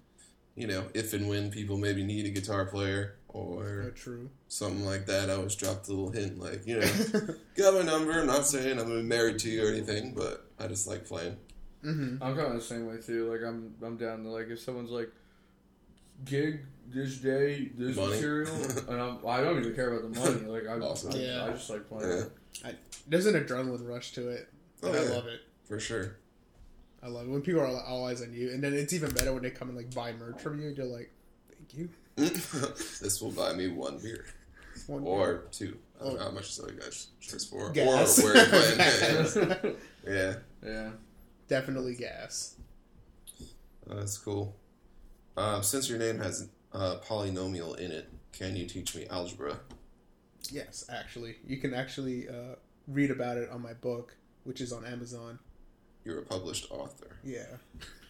[0.55, 4.29] you know, if and when people maybe need a guitar player or true.
[4.47, 6.87] something like that, I always dropped a little hint, like, you know,
[7.55, 8.13] got my number.
[8.19, 11.37] I'm not saying I'm married to you or anything, but I just like playing.
[11.83, 12.23] mm-hmm.
[12.23, 13.31] I'm kind of the same way too.
[13.31, 15.09] Like I'm, I'm down to like if someone's like,
[16.25, 18.13] gig this day, this Money.
[18.13, 18.55] material,
[18.89, 20.45] and I'm, I don't even care about the money.
[20.45, 21.13] Like I, Awesome.
[21.13, 21.45] I, Yeah.
[21.45, 22.25] I just like playing.
[22.65, 22.71] Yeah,
[23.07, 24.47] There's an adrenaline rush to it.
[24.81, 25.41] Oh, and I love it.
[25.67, 26.17] For sure.
[27.03, 29.33] I love it when people are all eyes on you, and then it's even better
[29.33, 30.69] when they come and like buy merch from you.
[30.75, 31.11] You're like,
[31.55, 31.89] thank you.
[32.15, 34.25] this will buy me one beer.
[34.87, 35.77] One Or two.
[35.99, 36.17] I don't Oh.
[36.17, 37.69] know how much so guys shirts for.
[37.71, 38.19] Gas.
[38.19, 38.77] Or where you're playing.
[38.77, 39.37] Gas.
[40.07, 40.89] yeah, yeah.
[41.47, 42.55] definitely gas.
[43.89, 44.55] uh, that's cool.
[45.35, 49.59] Um, since your name has uh, polynomial in it, can you teach me algebra?
[50.51, 52.55] Yes, actually, you can actually uh,
[52.87, 55.39] read about it on my book, which is on Amazon.
[56.07, 57.17] You're a published author.
[57.21, 57.57] Yeah.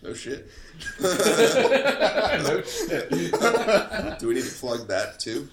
[0.04, 0.52] No shit.
[1.02, 3.10] no shit.
[4.20, 5.48] Do we need to plug that too?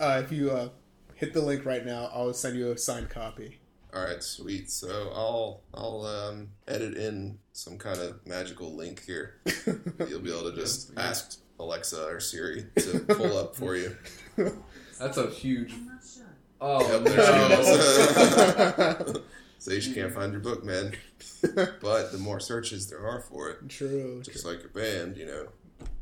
[0.00, 0.70] Uh, if you uh,
[1.16, 3.58] hit the link right now, I'll send you a signed copy.
[3.94, 4.70] All right, sweet.
[4.70, 9.34] So I'll I'll um, edit in some kind of magical link here.
[10.08, 13.94] You'll be able to just ask Alexa or Siri to pull up for you.
[14.98, 15.74] That's a huge.
[16.58, 17.02] Oh Yep,
[19.04, 19.22] no.
[19.66, 20.92] there she so you can't find your book, man.
[21.80, 24.22] But the more searches there are for it, True.
[24.24, 25.48] just like your band, you know,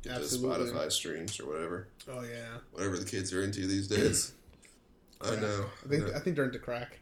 [0.02, 0.66] get those Absolutely.
[0.72, 2.58] Spotify streams or whatever, Oh yeah.
[2.72, 4.32] whatever the kids are into these days.
[5.22, 5.64] I know.
[5.84, 6.14] I think I know.
[6.14, 6.98] I think they're into crack.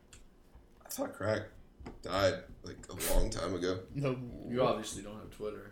[0.85, 1.42] I thought crack
[2.03, 3.81] died like a long time ago.
[3.94, 4.16] No.
[4.49, 5.71] You obviously don't have Twitter.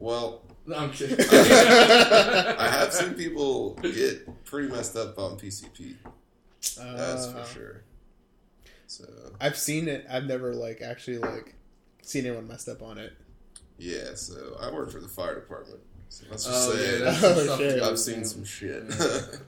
[0.00, 1.16] Well, No, I'm kidding.
[1.30, 5.96] I have seen people get pretty messed up on PCP.
[6.76, 6.78] That's
[7.26, 7.82] Uh, for sure.
[8.86, 9.04] So
[9.40, 10.06] I've seen it.
[10.10, 11.54] I've never like actually like
[12.02, 13.12] seen anyone messed up on it.
[13.78, 15.80] yeah, so I work for the fire department.
[16.10, 17.82] So let's just Oh say yeah, that's Oh, shit.
[17.82, 18.24] I've seen yeah.
[18.24, 18.84] some shit.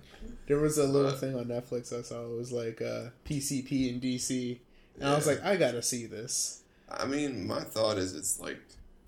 [0.48, 2.24] There was a little But- thing on Netflix I saw.
[2.24, 4.58] It was like uh, PCP in DC,
[4.98, 6.62] and I was like, I gotta see this.
[6.88, 8.58] I mean, my thought is it's like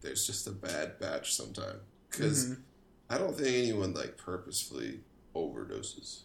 [0.00, 1.76] there's just a bad batch sometime
[2.10, 2.56] because Mhm.
[3.10, 5.00] I don't think anyone like purposefully
[5.34, 6.22] overdoses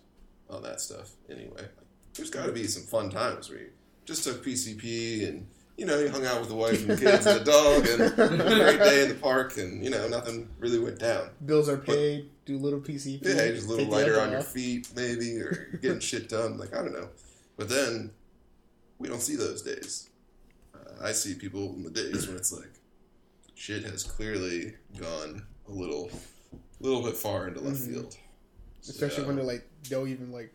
[0.50, 1.12] on that stuff.
[1.30, 1.72] Anyway, like,
[2.16, 3.70] there's got to be some fun times where you
[4.06, 7.26] just took PCP and you know you hung out with the wife and the kids
[7.26, 10.80] and the dog and a great day in the park and you know nothing really
[10.80, 11.30] went down.
[11.46, 12.30] Bills are paid.
[12.46, 13.22] Do little PCP.
[13.24, 16.58] Yeah, just a little lighter on your feet, maybe, or getting shit done.
[16.58, 17.10] Like I don't know,
[17.58, 18.12] but then
[19.00, 20.10] we don't see those days.
[20.76, 22.72] Uh, I see people in the days when it's like
[23.56, 26.12] shit has clearly gone a little,
[26.54, 27.94] a little bit far into left Mhm.
[27.94, 28.18] field.
[28.82, 30.54] Especially So, when they're like they'll even like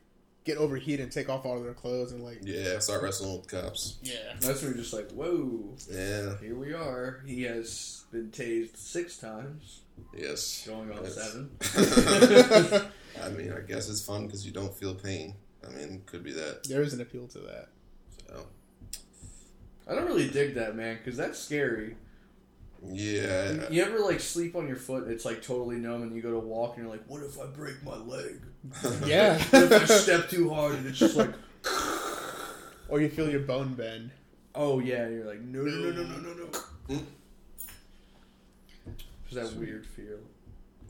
[0.49, 3.47] get overheated and take off all of their clothes and like yeah, start wrestling with
[3.49, 3.99] cops.
[4.03, 4.15] yeah.
[4.41, 7.23] That's where you're just like, whoa, Yeah, here we are.
[7.27, 9.81] He has been tased six times,
[10.17, 11.15] yes, going on Yes.
[11.15, 11.51] seven.
[13.23, 15.35] I mean, I guess it's fun because you don't feel pain.
[15.67, 16.65] I mean, could be that.
[16.65, 17.69] There is an appeal to that.
[18.27, 18.47] So,
[19.87, 21.97] I don't really dig that, man, because that's scary.
[22.87, 26.23] Yeah, You ever like sleep on your foot and it's like totally numb, and you
[26.23, 28.41] go to walk and you're like, what if I break my leg?
[29.07, 29.39] Yeah.
[29.51, 31.31] What if I step too hard and it's just like,
[32.89, 34.11] Or you feel your bone bend.
[34.55, 36.49] oh yeah, and you're like, no, no, no, no, no, no,
[36.89, 37.01] no.
[39.31, 40.19] There's that weird feel.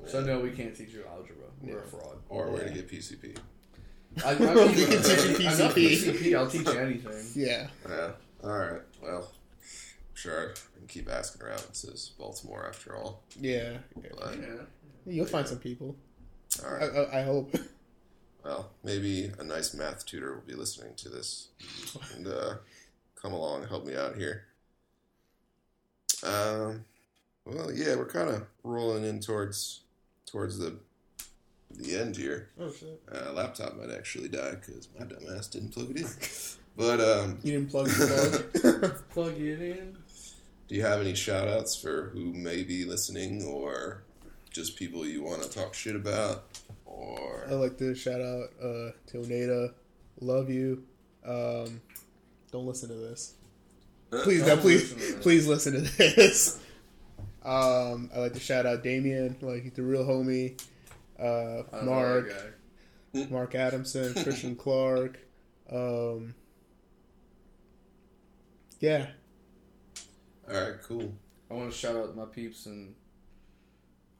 [0.07, 1.47] So no, we can't teach you algebra.
[1.61, 2.19] We're a fraud.
[2.29, 3.37] or where to get PCP.
[4.25, 6.13] I, I We mean, can teach you enough PCP.
[6.23, 6.39] PCP.
[6.39, 7.25] I'll teach you anything.
[7.35, 7.67] Yeah.
[7.89, 8.11] Yeah.
[8.45, 8.81] All right.
[9.03, 9.31] Well,
[10.19, 10.51] sure.
[10.75, 11.61] I can keep asking around.
[11.69, 13.23] This is Baltimore after all.
[13.41, 13.79] Yeah.
[14.19, 14.47] But, Yeah.
[15.07, 15.97] You'll find some people.
[16.65, 16.85] all I.
[16.87, 17.55] I, I hope.
[18.45, 21.49] Well, maybe a nice math tutor will be listening to this
[22.15, 22.55] and uh,
[23.21, 24.45] come along and help me out here.
[26.23, 26.85] Um.
[27.45, 29.81] Well, yeah, we're kind of rolling in towards
[30.27, 30.77] towards the
[31.71, 32.51] the end here.
[32.61, 33.03] Oh shit!
[33.11, 36.07] Uh, laptop might actually die because my dumbass didn't plug it in.
[36.77, 38.45] But um, You didn't plug the
[38.81, 39.09] plug.
[39.11, 39.97] Plug it in.
[40.69, 44.03] Do you have any shout outs for who may be listening or
[44.51, 46.45] just people you want to talk shit about?
[46.85, 49.73] Or I'd like to shout out uh, to Oneda.
[50.21, 50.83] Love you.
[51.25, 51.81] Um,
[52.53, 53.35] don't listen to this.
[54.11, 55.23] Please, no, Don't please, listen to this.
[55.23, 56.61] please listen to this.
[57.45, 60.61] Um, I'd like to shout out Damien, like the real homie.
[61.19, 62.31] uh, I Mark.
[63.31, 65.19] Mark Adamson, Christian Clark.
[65.71, 66.35] Um,
[68.81, 69.07] yeah,
[70.51, 71.13] All right, cool.
[71.51, 72.95] I want to shout out my peeps and.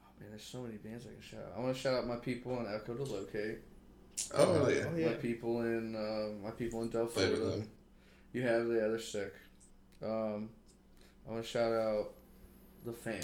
[0.03, 1.53] Oh man, there's so many bands I can shout out.
[1.57, 3.59] I want to shout out my people in Echo to Locate.
[4.35, 4.85] Oh, hell Oh, yeah.
[4.93, 5.07] oh, yeah.
[5.09, 7.63] My people in uh, my people in Del Florida.
[8.33, 9.33] You have the other sick.
[10.03, 10.51] Um,
[11.27, 12.13] I want to shout out
[12.85, 13.23] the fam,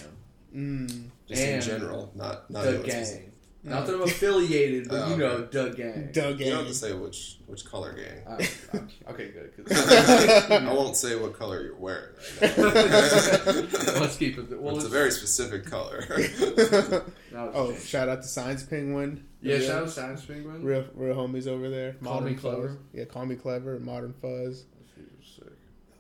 [0.55, 3.33] mm, Just in general, not not the anyone gang.
[3.65, 3.71] Specific.
[3.71, 6.11] Not that I'm affiliated, but Oh, you know, Doug gang.
[6.13, 6.47] Doug Gang.
[6.47, 8.23] You don't have to say which which color gang.
[8.27, 9.67] I- I- okay, good.
[9.67, 9.89] 'cause-
[10.51, 12.11] I won't say what color you're wearing.
[12.41, 14.01] Right now.
[14.01, 14.51] Let's keep it.
[14.61, 16.05] Well, it's a let's- very specific color.
[16.09, 17.87] now it's oh, changed.
[17.87, 19.25] shout out to Science Penguin.
[19.41, 20.63] yeah, Real- shout out Science Penguin.
[20.63, 21.95] Real, real homies over there.
[22.03, 22.41] Call Me Fuzz.
[22.43, 22.79] Clever.
[22.93, 23.79] Yeah, call me clever.
[23.81, 24.65] Modern Fuzz.
[25.37, 25.45] Sick.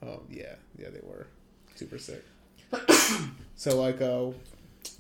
[0.03, 1.27] Oh yeah, yeah, they were
[1.77, 2.22] super sick.
[3.57, 4.31] so like, uh,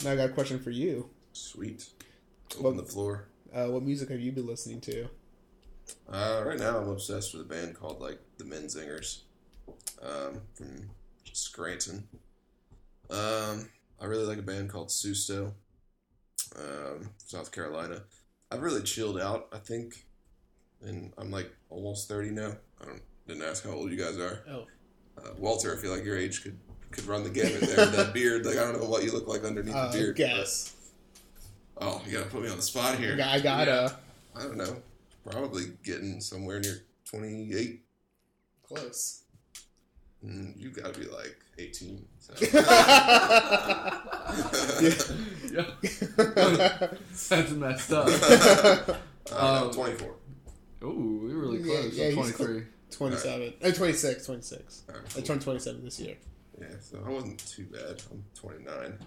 [0.04, 1.08] now I got a question for you.
[1.32, 1.86] Sweet.
[2.54, 3.28] Open Well- the floor.
[3.52, 5.08] Uh, what music have you been listening to?
[6.08, 9.20] Uh, right now, I'm obsessed with a band called like the Menzingers,
[10.02, 10.90] um, from
[11.32, 12.08] Scranton.
[13.10, 13.68] Um,
[14.00, 15.52] I really like a band called Susto,
[16.56, 18.02] um, South Carolina.
[18.50, 19.48] I've really chilled out.
[19.52, 20.04] I think,
[20.82, 22.56] and I'm like almost thirty now.
[22.80, 24.40] I don't didn't ask how old you guys are.
[24.50, 24.64] Oh.
[25.16, 26.58] Uh, Walter, I feel like your age could
[26.90, 28.44] could run the gamut there with that beard.
[28.46, 30.16] Like I don't know what you look like underneath Uh, the beard.
[30.16, 30.70] guess.
[30.70, 30.80] but-
[31.80, 33.18] oh, you gotta put me on the spot here.
[33.22, 33.96] I gotta
[34.36, 34.76] I don't know.
[35.30, 37.80] Probably getting somewhere near 28.
[38.66, 39.22] close.
[40.24, 42.04] Mm, you gotta be like 18.
[42.18, 42.34] So.
[45.54, 45.66] Yeah,
[47.28, 48.08] that's messed up.
[49.32, 50.14] Uh, no, Um, 24.
[50.84, 51.96] Ooh, we were really close.
[51.96, 52.66] yeah, I'm he's 23.
[52.90, 53.54] 27.
[53.64, 54.82] Uh, 26, 26.
[54.86, 56.16] Alright, I turned 27 this year.
[56.60, 58.02] Yeah, so I wasn't too bad.
[58.10, 58.98] I'm 29.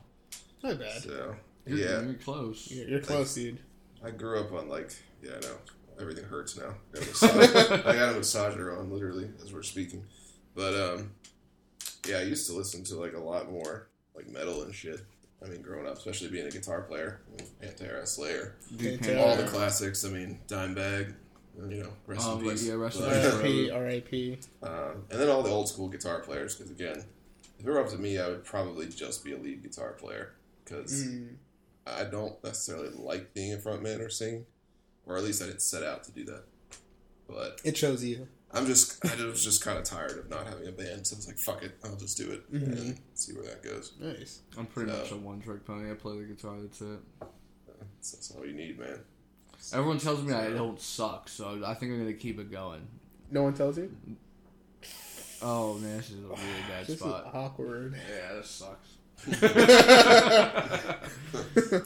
[0.64, 1.02] Not bad.
[1.04, 1.36] So,
[1.68, 2.02] You're, yeah.
[2.02, 2.70] you're close.
[2.72, 3.60] You're, you're close, dude.
[4.04, 5.58] I grew up on like, yeah, I know.
[6.00, 6.76] Everything hurts now.
[6.94, 10.06] I got a massage- I got a massager on literally as we're speaking.
[10.56, 11.12] But, um,
[12.08, 15.00] yeah, I used to listen to like a lot more like metal and shit.
[15.44, 19.22] I mean, growing up, especially being a guitar player, I mean, Pantera, Slayer, Dude, Pantera.
[19.22, 20.04] all the classics.
[20.04, 21.14] I mean, Dimebag,
[21.70, 22.68] you know, rest Um, in but peace.
[22.68, 23.26] yeah, rest in peace.
[23.34, 23.72] R.I.P.
[23.72, 24.38] R.I.P.
[24.64, 24.72] Um,
[25.12, 27.04] and then all the old school guitar players, because again,
[27.60, 30.34] if it were up to me, I would probably just be a lead guitar player
[30.66, 31.36] because Mm.
[31.98, 34.46] I don't necessarily like being a front man or singing,
[35.06, 36.44] or at least I didn't set out to do that.
[37.28, 38.28] But It shows you.
[38.52, 41.18] I'm just, I was just kind of tired of not having a band, so I
[41.18, 42.64] was like, fuck it, I'll just do it Mhm.
[42.80, 43.92] and see where that goes.
[44.00, 44.40] Nice.
[44.58, 45.92] I'm pretty So- much a one trick pony.
[45.92, 46.56] I play the guitar.
[46.62, 47.00] That's it.
[47.20, 49.00] That's, that's all you need, man.
[49.74, 52.88] Everyone tells me I don't suck, so I think I'm gonna keep it going.
[53.30, 53.92] No one tells you?
[55.42, 56.38] Oh man, this is a really
[56.70, 57.30] bad This is spot.
[57.34, 57.96] awkward.
[58.10, 58.97] Yeah, this sucks.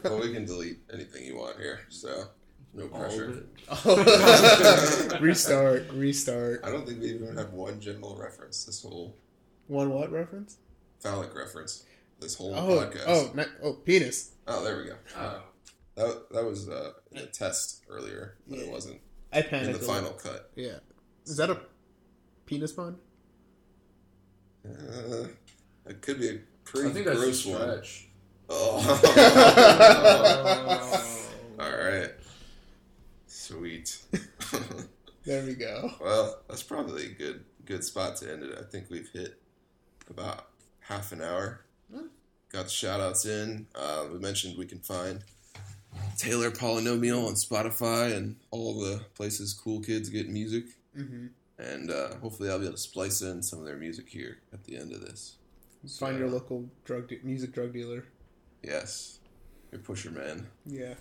[0.03, 2.25] well, we can delete anything you want here, so
[2.73, 3.45] no pressure.
[5.21, 5.89] restart.
[5.93, 6.61] Restart.
[6.63, 8.65] I don't think we even have one general reference.
[8.65, 9.15] This whole
[9.67, 10.57] One what reference?
[10.99, 11.85] phallic reference.
[12.19, 13.03] This whole Oh, podcast.
[13.07, 14.31] oh, not, oh, penis.
[14.47, 14.95] Oh, there we go.
[15.17, 15.41] Oh.
[15.95, 18.99] That, that was uh, in the test earlier, but it wasn't
[19.33, 19.67] I panicked.
[19.67, 20.51] in the final cut.
[20.55, 20.77] Yeah.
[21.25, 21.57] Is that a
[22.45, 22.97] penis pun?
[24.63, 25.27] Uh,
[25.87, 27.61] it could be a I pretty think that's a gross one.
[27.61, 28.07] stretch.
[28.49, 28.77] Oh.
[31.59, 32.11] All right.
[33.27, 33.97] Sweet.
[35.23, 35.91] There we go.
[36.01, 38.57] well, that's probably a good good spot to end it.
[38.59, 39.39] I think we've hit
[40.09, 40.47] about
[40.79, 41.61] half an hour.
[41.93, 42.07] Hmm.
[42.51, 43.67] Got the shout outs in.
[43.75, 45.23] Uh, we mentioned we can find
[46.17, 50.65] Taylor Polynomial on Spotify and all the places cool kids get music.
[50.97, 51.27] Mm-hmm.
[51.59, 54.63] And uh, hopefully, I'll be able to splice in some of their music here at
[54.63, 55.35] the end of this.
[55.99, 58.03] Find your local drug de- music drug dealer.
[58.63, 59.19] Yes.
[59.71, 60.47] Your pusher man.
[60.65, 60.93] Yeah.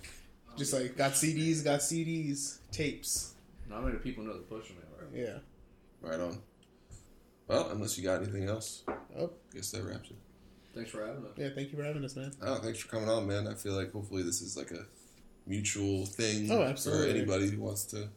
[0.56, 3.34] Just like got CDs, got CDs, tapes.
[3.68, 5.08] Not many people know the push man, right?
[5.20, 5.38] Yeah.
[6.00, 6.38] Right on.
[7.46, 8.82] Well, unless you got anything else,
[9.18, 10.16] Oh, I guess that wraps it.
[10.74, 11.32] Thanks for having us.
[11.36, 11.48] yeah.
[11.54, 12.32] Thank you for having us, man.
[12.40, 13.48] Oh, thanks for coming on, man.
[13.48, 14.86] I feel like hopefully this is like a
[15.46, 17.10] mutual thing Oh, absolutely.
[17.10, 18.08] for anybody who wants to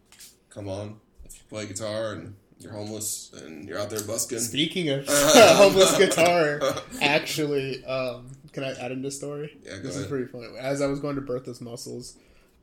[0.49, 0.99] come on.
[1.25, 4.39] If you play guitar and you're homeless and you're out there busking.
[4.39, 6.61] Speaking of homeless guitar,
[7.01, 9.57] actually, um, can I add in this story?
[9.63, 10.47] Yeah, go this is pretty funny.
[10.57, 12.17] As I was going to Bertha's Mussels,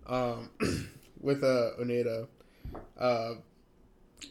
[0.06, 0.50] um,
[1.20, 2.28] with uh, Oneda,
[2.98, 3.34] uh,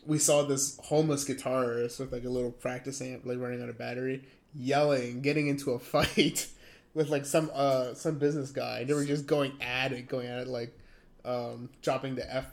[0.06, 3.74] we saw this homeless guitarist with like a little practice amp, like running on a
[3.74, 4.24] battery,
[4.56, 6.48] yelling, getting into a fight
[6.94, 8.84] with like some uh some business guy.
[8.84, 10.78] They were just going at it, going at it, like
[11.26, 12.46] um, dropping the f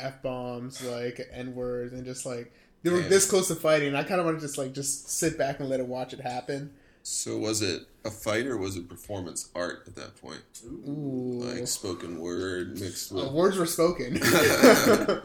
[0.00, 3.10] f bombs, like n words, and just like they were Damn.
[3.10, 3.94] this close to fighting.
[3.94, 6.20] I kind of want to just like just sit back and let it watch it
[6.20, 6.72] happen.
[7.02, 10.42] So was it a fight or was it performance art at that point?
[10.66, 11.40] Ooh.
[11.42, 13.32] Like spoken word mixed Uh, with.
[13.32, 14.20] words were spoken.
[14.22, 15.20] uh,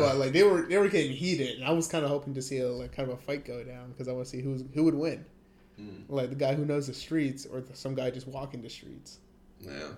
[0.00, 2.42] but like they were they were getting heated, and I was kind of hoping to
[2.42, 4.64] see a like kind of a fight go down because I want to see who's
[4.74, 5.24] who would win,
[5.80, 8.68] Mm, like the guy who knows the streets or the, some guy just walking the
[8.70, 9.18] streets.
[9.60, 9.90] yeah.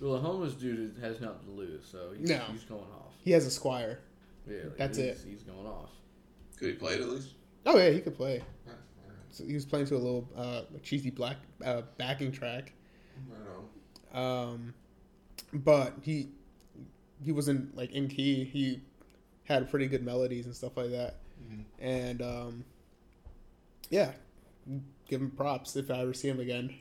[0.00, 2.38] Well, the homeless dude has nothing to lose, so he's, No.
[2.50, 3.12] he's going off.
[3.22, 3.98] He has a Squier.
[4.48, 5.18] Yeah, like, That's he's, it.
[5.28, 5.90] He's going off.
[6.58, 7.34] Could he play it at least?
[7.66, 8.42] Oh yeah, he could play.
[9.32, 12.72] So he was playing to a little uh, cheesy black uh, backing track,
[13.28, 14.48] Right on.
[14.52, 14.74] um,
[15.52, 16.30] but he
[17.22, 18.42] he wasn't like in key.
[18.44, 18.80] He
[19.44, 21.64] had pretty good melodies and stuff like that, Mhm.
[21.78, 22.64] and um,
[23.90, 24.12] yeah,
[25.08, 26.74] give him props if I ever see him again.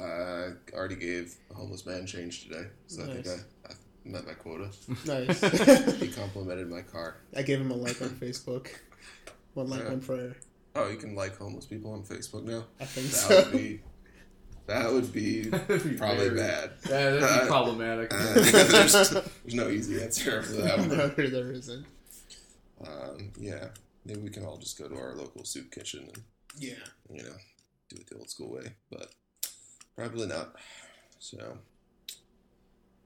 [0.00, 3.74] I already gave a homeless man change today, so I think I, I
[4.04, 4.70] met my quota.
[5.06, 5.40] Nice.
[6.00, 7.16] He complimented my car.
[7.36, 8.68] I gave him a like on Facebook.
[9.54, 9.88] One like, Yeah.
[9.90, 10.36] one prayer.
[10.74, 12.64] Oh, you can like homeless people on Facebook now.
[12.80, 13.42] I think That so.
[13.42, 13.80] would be.
[14.66, 16.70] That would be That'd be probably very- bad.
[16.88, 18.14] Yeah, that'd be problematic.
[18.14, 20.88] Uh, there's, there's no easy answer for that One.
[20.96, 21.84] no, there isn't.
[22.86, 23.68] Um, yeah,
[24.04, 26.22] maybe we can all just go to our local soup kitchen and
[26.58, 26.74] Yeah.
[27.10, 27.34] you know
[27.90, 29.12] do it the old school way, but
[29.96, 30.56] probably not.
[31.18, 31.58] So,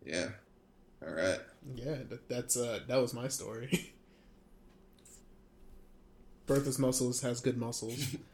[0.05, 0.28] yeah.
[1.07, 1.39] All right.
[1.74, 3.93] Yeah, that, that's uh, that was my story.
[6.47, 8.16] Bertha's Mussels has good muscles.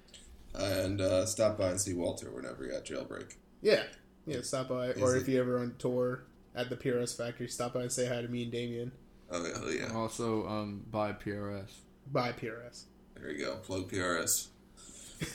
[0.54, 3.36] And uh, stop by and see Walter whenever you're at jailbreak.
[3.62, 3.84] Yeah,
[4.26, 4.42] yeah.
[4.42, 6.24] Stop by, or Is if you ever on tour
[6.54, 8.92] at the PRS factory, stop by and say hi to me and Damien.
[9.30, 9.96] Oh, yeah, oh, yeah.
[9.96, 11.70] Also, um, buy PRS.
[12.12, 12.84] By PRS.
[13.14, 13.54] There you go.
[13.56, 14.48] Plug PRS.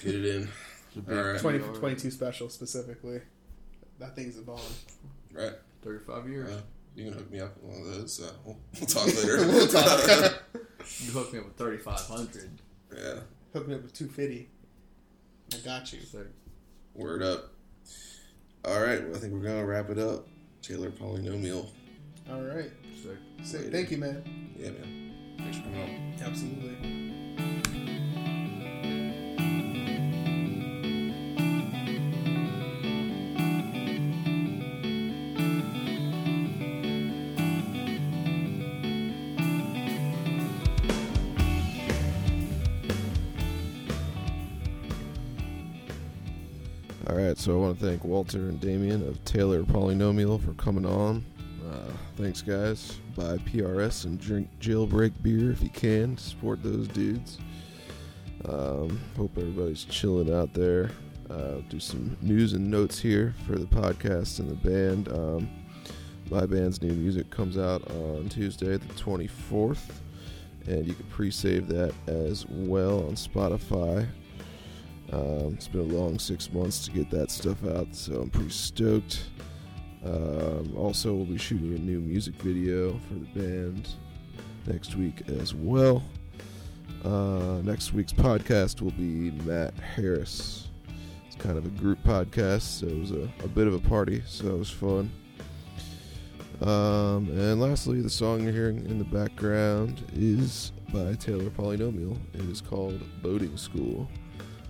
[0.03, 0.49] Get it in.
[0.97, 1.39] It's big All right.
[1.39, 1.65] 20, PR.
[1.73, 3.21] 22 special specifically.
[3.99, 4.59] That thing's a bomb.
[5.33, 5.53] Right.
[5.83, 6.49] 35 years.
[6.51, 6.61] Uh,
[6.95, 8.21] you can hook me up with one of those.
[8.21, 9.37] Uh, we'll, we'll talk later.
[9.47, 10.43] We'll talk.
[11.03, 12.49] You hooked me up with 3500.
[12.95, 13.13] yeah.
[13.53, 14.47] Hook me up with 250.
[15.53, 15.99] I got you.
[15.99, 16.27] Sick.
[16.93, 17.51] Word up.
[18.63, 19.03] All right.
[19.05, 20.27] Well, I think we're going to wrap it up.
[20.61, 21.67] Taylor Polynomial.
[22.31, 22.71] All right.
[23.03, 23.17] Sick.
[23.43, 23.71] Sick.
[23.71, 24.23] Thank you, man.
[24.57, 25.13] Yeah, man.
[25.39, 26.25] Thanks for coming on.
[26.25, 27.26] Absolutely.
[47.37, 51.23] Right, so I want to thank Walter and Damien of Taylor Polynomial for coming on.
[51.69, 52.99] Uh, thanks, guys.
[53.15, 56.17] Buy PRS and drink jailbreak beer if you can.
[56.17, 57.37] Support those dudes.
[58.45, 60.91] Um, hope everybody's chilling out there.
[61.29, 65.09] Uh, do some news and notes here for the podcast and the band.
[65.09, 65.49] Um,
[66.29, 69.91] my band's new music comes out on Tuesday, the 24th,
[70.67, 74.07] and you can pre save that as well on Spotify.
[75.11, 78.49] Um, it's been a long six months to get that stuff out, so I'm pretty
[78.49, 79.23] stoked.
[80.05, 83.89] Um, also, we'll be shooting a new music video for the band
[84.65, 86.03] next week as well.
[87.05, 90.67] Uh, next week's podcast will be Matt Harris.
[91.25, 94.23] It's kind of a group podcast, so it was a, a bit of a party,
[94.25, 95.09] so it was fun.
[96.61, 102.17] Um, and lastly, the song you're hearing in the background is by Taylor Polynomial.
[102.33, 104.09] It is called Boating School.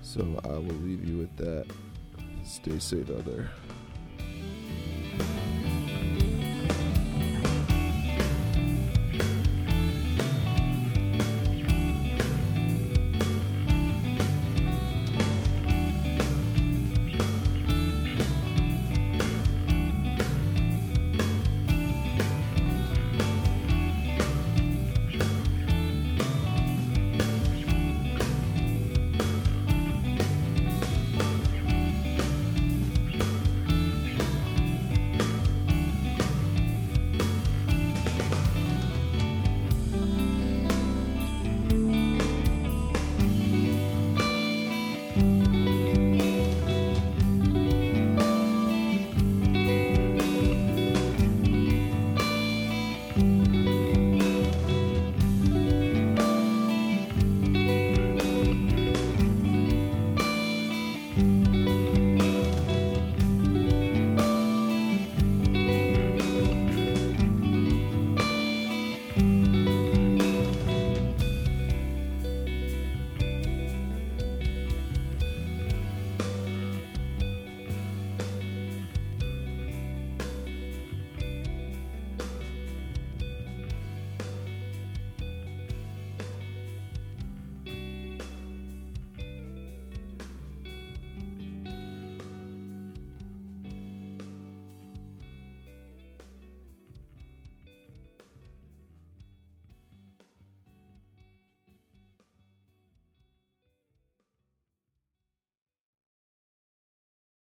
[0.07, 1.65] So I will leave you with that.
[2.45, 3.51] Stay safe out there.